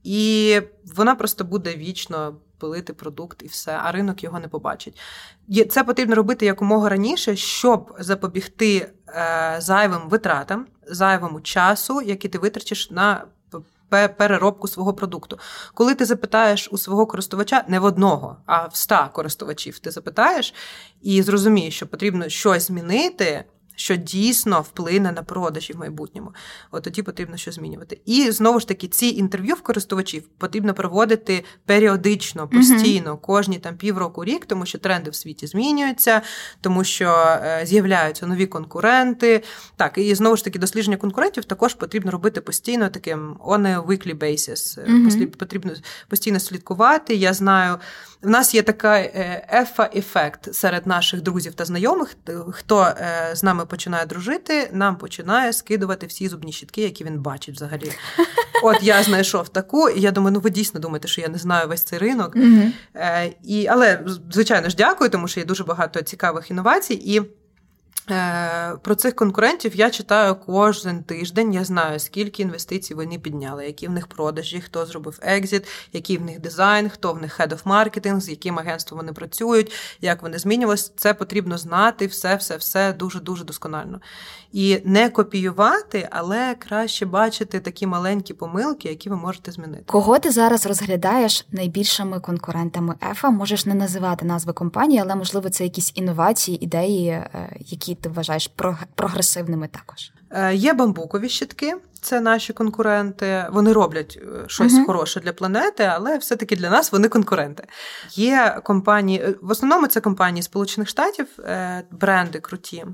[0.04, 0.60] і
[0.96, 5.00] вона просто буде вічно пилити продукт і все, а ринок його не побачить.
[5.70, 12.90] Це потрібно робити якомога раніше, щоб запобігти е, зайвим витратам, зайвому часу, який ти витрачиш
[12.90, 13.24] на
[14.16, 15.38] переробку свого продукту.
[15.74, 20.54] Коли ти запитаєш у свого користувача не в одного, а в ста користувачів, ти запитаєш
[21.02, 23.44] і зрозумієш, що потрібно щось змінити
[23.82, 26.32] що дійсно вплине на продажі в майбутньому.
[26.70, 28.00] От тоді потрібно що змінювати.
[28.06, 34.24] І знову ж таки, ці інтерв'ю в користувачів потрібно проводити періодично, постійно, кожні там півроку
[34.24, 36.22] рік, тому що тренди в світі змінюються,
[36.60, 39.42] тому що е, з'являються нові конкуренти.
[39.76, 44.18] Так, і знову ж таки, дослідження конкурентів також потрібно робити постійно таким on a weekly
[44.18, 44.78] basis.
[44.86, 45.72] uh Потрібно
[46.08, 47.14] постійно слідкувати.
[47.14, 47.78] Я знаю.
[48.22, 49.10] В нас є такий
[49.52, 52.16] ефа-ефект серед наших друзів та знайомих.
[52.50, 57.54] Хто е, з нами починає дружити, нам починає скидувати всі зубні щітки, які він бачить
[57.54, 57.92] взагалі.
[58.62, 61.68] От я знайшов таку, і я думаю, ну ви дійсно думаєте, що я не знаю
[61.68, 62.36] весь цей ринок.
[62.36, 63.32] Mm-hmm.
[63.42, 66.94] І, Але, звичайно ж, дякую, тому що є дуже багато цікавих інновацій.
[66.94, 67.41] І Е,
[68.82, 71.54] про цих конкурентів я читаю кожен тиждень.
[71.54, 76.22] Я знаю, скільки інвестицій вони підняли, які в них продажі, хто зробив екзит, який в
[76.22, 80.38] них дизайн, хто в них head of marketing, з яким агентством вони працюють, як вони
[80.38, 80.92] змінювалися.
[80.96, 84.00] Це потрібно знати все, все, все дуже дуже досконально.
[84.52, 89.84] І не копіювати, але краще бачити такі маленькі помилки, які ви можете змінити.
[89.86, 93.30] Кого ти зараз розглядаєш найбільшими конкурентами ЕФА?
[93.30, 97.56] Можеш не називати назви компанії, але можливо це якісь інновації, ідеї, е,
[97.92, 98.50] які ти вважаєш
[98.94, 100.12] прогресивними також.
[100.30, 103.46] Е, є бамбукові щитки, це наші конкуренти.
[103.52, 104.86] Вони роблять е, щось uh-huh.
[104.86, 107.64] хороше для планети, але все-таки для нас вони конкуренти.
[108.10, 111.26] Є компанії, в основному це компанії Сполучених Штатів,
[111.90, 112.84] бренди круті.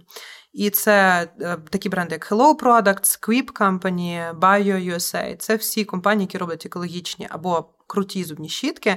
[0.52, 5.36] І це е, такі бренди, як Hello Products, Quip Company, Bio USA.
[5.36, 8.96] Це всі компанії, які роблять екологічні або круті зубні щітки.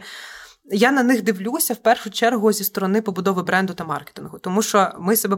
[0.65, 4.91] Я на них дивлюся в першу чергу зі сторони побудови бренду та маркетингу, тому що
[4.99, 5.37] ми себе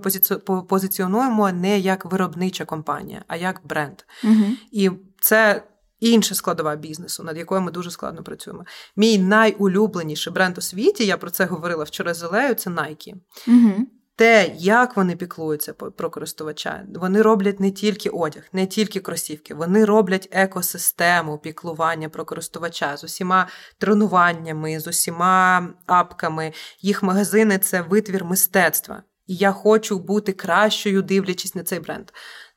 [0.70, 4.02] позиціонуємо не як виробнича компанія, а як бренд.
[4.24, 4.46] Угу.
[4.72, 5.64] І це
[6.00, 8.66] інша складова бізнесу, над якою ми дуже складно працюємо.
[8.96, 13.14] Мій найулюбленіший бренд у світі, я про це говорила вчора з Олею, це Nike.
[13.48, 19.54] Угу те, як вони піклуються про користувача, вони роблять не тільки одяг, не тільки кросівки,
[19.54, 23.48] вони роблять екосистему піклування про користувача з усіма
[23.78, 26.54] тренуваннями, з усіма апками.
[26.82, 29.04] Їх магазини це витвір мистецтва.
[29.28, 32.10] І я хочу бути кращою, дивлячись на цей бренд.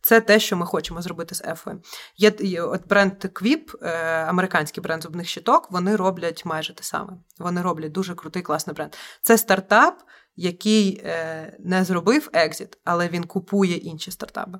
[0.07, 1.83] Це те, що ми хочемо зробити з Ефою.
[2.17, 3.91] Є от бренд Quip, е,
[4.25, 7.13] американський бренд зубних щиток, вони роблять майже те саме.
[7.39, 8.95] Вони роблять дуже крутий, класний бренд.
[9.23, 10.03] Це стартап,
[10.37, 14.59] який е, не зробив екзит, але він купує інші стартапи.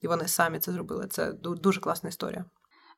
[0.00, 1.06] І вони самі це зробили.
[1.06, 2.44] Це дуже класна історія.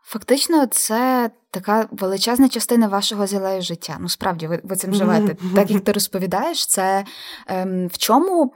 [0.02, 3.96] Фактично, це така величезна частина вашого зілею життя.
[4.00, 5.36] Ну, справді, ви ви цим живете.
[5.54, 7.04] Так як ти розповідаєш, це
[7.46, 8.54] ем, в чому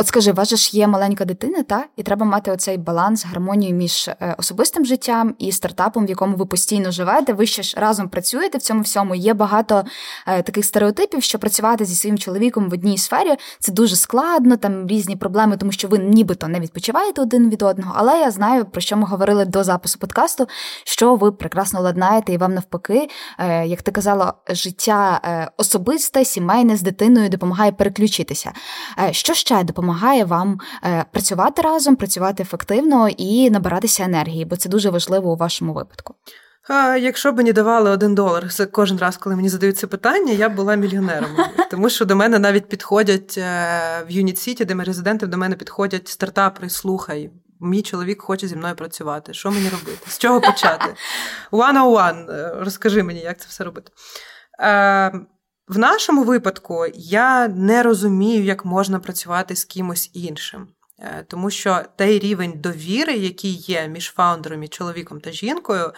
[0.00, 4.08] От скажи, вас ж є маленька дитина, та і треба мати оцей баланс, гармонію між
[4.08, 7.32] е, особистим життям і стартапом, в якому ви постійно живете.
[7.32, 9.14] Ви ще ж разом працюєте в цьому всьому.
[9.14, 9.84] Є багато
[10.26, 14.86] е, таких стереотипів, що працювати зі своїм чоловіком в одній сфері це дуже складно, там
[14.86, 17.92] різні проблеми, тому що ви нібито не відпочиваєте один від одного.
[17.96, 20.48] Але я знаю, про що ми говорили до запису подкасту,
[20.84, 26.76] що ви прекрасно ладнаєте, і вам навпаки, е, як ти казала, життя е, особисте, сімейне
[26.76, 28.52] з дитиною допомагає переключитися.
[28.98, 29.89] Е, що ще допомагає?
[29.90, 35.36] Допомагає вам е, працювати разом, працювати ефективно і набиратися енергії, бо це дуже важливо у
[35.36, 36.14] вашому випадку.
[36.68, 40.48] А, Якщо б мені давали один долар кожен раз, коли мені задають це питання, я
[40.48, 41.30] б була мільйонером.
[41.70, 45.56] Тому що до мене навіть підходять е, в Юніт Сіті, де ми резиденти, до мене
[45.56, 47.30] підходять стартапери, слухай.
[47.60, 49.34] Мій чоловік хоче зі мною працювати.
[49.34, 49.98] Що мені робити?
[50.06, 50.94] З чого почати?
[51.52, 52.60] One on one.
[52.64, 53.92] Розкажи мені, як це все робити.
[55.70, 60.68] В нашому випадку я не розумію, як можна працювати з кимось іншим.
[60.98, 65.92] Е, тому що той рівень довіри, який є між фаундером і чоловіком та жінкою,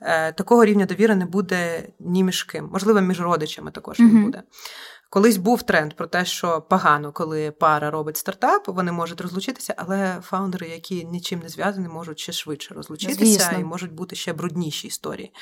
[0.00, 2.68] е, такого рівня довіри не буде ні між ким.
[2.72, 4.42] Можливо, між родичами також не буде.
[5.10, 10.18] Колись був тренд про те, що погано, коли пара робить стартап, вони можуть розлучитися, але
[10.22, 13.58] фаундери, які нічим не зв'язані, можуть ще швидше розлучитися Звісно.
[13.58, 15.32] і можуть бути ще брудніші історії.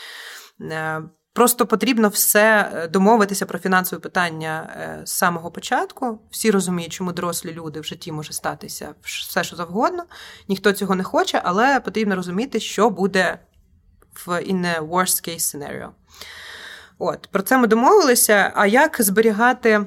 [1.37, 6.19] Просто потрібно все е, домовитися про фінансові питання е, з самого початку.
[6.31, 10.05] Всі розуміють, чому дорослі люди в житті може статися все, що завгодно.
[10.49, 13.39] Ніхто цього не хоче, але потрібно розуміти, що буде
[14.27, 15.89] в in a worst case scenario.
[16.99, 18.53] От, Про це ми домовилися.
[18.55, 19.87] А як зберігати е,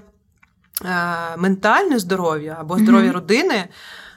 [1.38, 3.14] ментальне здоров'я або здоров'я mm-hmm.
[3.14, 3.68] родини?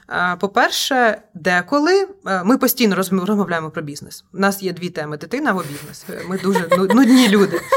[0.09, 4.25] Е, по-перше, деколи е, ми постійно розмовляємо про бізнес.
[4.33, 6.05] У нас є дві теми: дитина або бізнес.
[6.27, 7.61] Ми дуже нудні люди.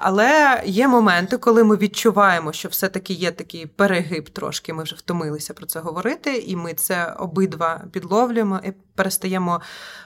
[0.00, 4.72] Але є моменти, коли ми відчуваємо, що все-таки є такий перегиб трошки.
[4.72, 9.60] Ми вже втомилися про це говорити, і ми це обидва підловлюємо і перестаємо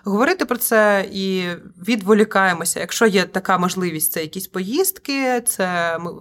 [0.05, 1.49] говорити про це і
[1.89, 2.81] відволікаємося.
[2.81, 6.13] Якщо є така можливість, це якісь поїздки, це ми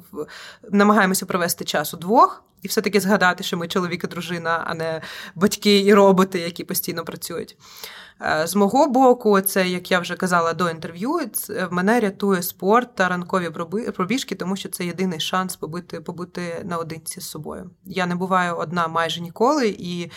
[0.71, 2.43] намагаємося провести час удвох.
[2.63, 5.01] І все-таки згадати, що ми чоловік і дружина, а не
[5.35, 7.57] батьки і роботи, які постійно працюють.
[8.21, 11.19] Е, з мого боку, це, як я вже казала до інтерв'ю,
[11.71, 13.49] мене рятує спорт та ранкові
[13.95, 17.69] пробіжки, тому що це єдиний шанс побути побути наодинці з собою.
[17.85, 20.11] Я не буваю одна майже ніколи, і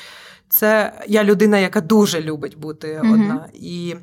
[0.49, 3.13] це я людина, яка дуже любить бути mm-hmm.
[3.13, 3.97] одна, і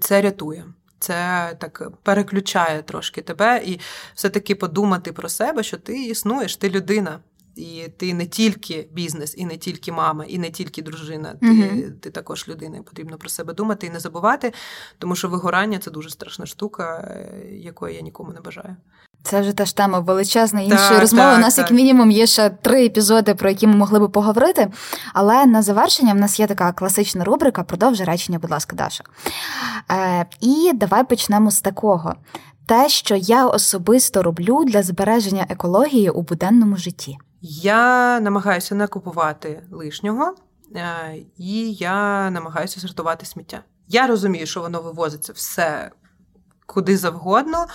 [0.00, 0.64] це рятує.
[1.02, 3.80] Це так переключає трошки тебе, і
[4.14, 7.20] все-таки подумати про себе, що ти існуєш, ти людина.
[7.56, 11.34] І ти не тільки бізнес, і не тільки мама, і не тільки дружина.
[11.40, 11.92] Ти mm-hmm.
[11.92, 12.76] ти також людина.
[12.76, 14.52] І Потрібно про себе думати і не забувати,
[14.98, 17.16] тому що вигорання це дуже страшна штука,
[17.50, 18.76] якої я нікому не бажаю.
[19.22, 21.28] Це вже теж тема величезної іншої так, розмови.
[21.28, 21.70] Так, У нас, так.
[21.70, 24.70] як мінімум, є ще три епізоди, про які ми могли би поговорити.
[25.12, 27.62] Але на завершення в нас є така класична рубрика.
[27.62, 29.04] Продовжуй речення, будь ласка, Даша.
[30.42, 32.14] І давай почнемо з такого:
[32.66, 37.18] те, що я особисто роблю для збереження екології у буденному житті.
[37.40, 40.34] Я намагаюся не купувати лишнього,
[40.76, 43.60] е, і я намагаюся сортувати сміття.
[43.88, 45.90] Я розумію, що воно вивозиться все
[46.66, 47.66] куди завгодно,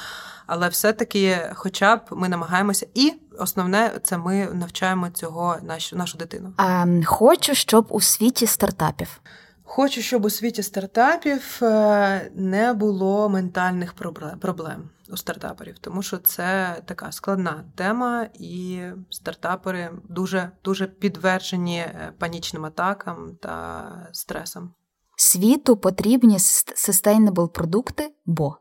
[0.48, 6.54] але все-таки, хоча б ми намагаємося, і основне це ми навчаємо цього нашу нашу дитину.
[6.58, 9.22] А, Хочу, щоб у світі стартапів.
[9.70, 13.94] Хочу, щоб у світі стартапів е, не було ментальних
[14.42, 22.14] проблем у стартаперів, тому що це така складна тема, і стартапери дуже дуже підтверджені е,
[22.20, 24.74] панічним атакам та стресом.
[25.18, 28.58] Світу потрібні sustainable продукти, бо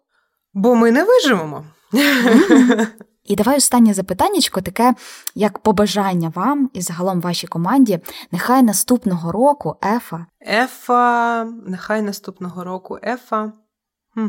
[0.54, 1.64] Бо ми не виживемо.
[3.26, 4.94] І давай останнє запитаннячко таке,
[5.34, 8.00] як побажання вам і загалом вашій команді.
[8.30, 10.26] Нехай наступного року Ефа.
[10.40, 13.52] Ефа, нехай наступного року Ефа
[14.14, 14.28] хм,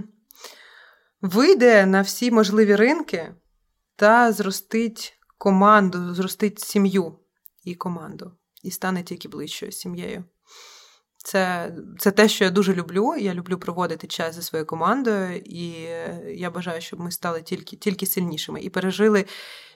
[1.22, 3.34] вийде на всі можливі ринки
[3.96, 7.20] та зростить команду, зростить сім'ю
[7.64, 8.32] і команду,
[8.64, 10.24] і стане тільки ближчою сім'єю.
[11.28, 13.16] Це це те, що я дуже люблю.
[13.20, 15.72] Я люблю проводити час зі своєю командою, і
[16.36, 19.26] я бажаю, щоб ми стали тільки тільки сильнішими і пережили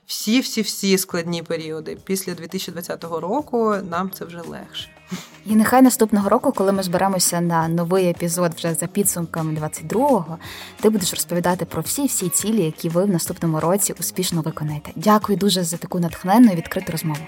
[0.06, 1.97] всі-всі-всі складні періоди.
[2.04, 4.89] Після 2020 року нам це вже легше.
[5.45, 10.38] І нехай наступного року, коли ми зберемося на новий епізод вже за підсумками 22-го,
[10.82, 14.91] ти будеш розповідати про всі всі цілі, які ви в наступному році успішно виконаєте.
[14.95, 17.22] Дякую дуже за таку натхненну і відкриту розмову.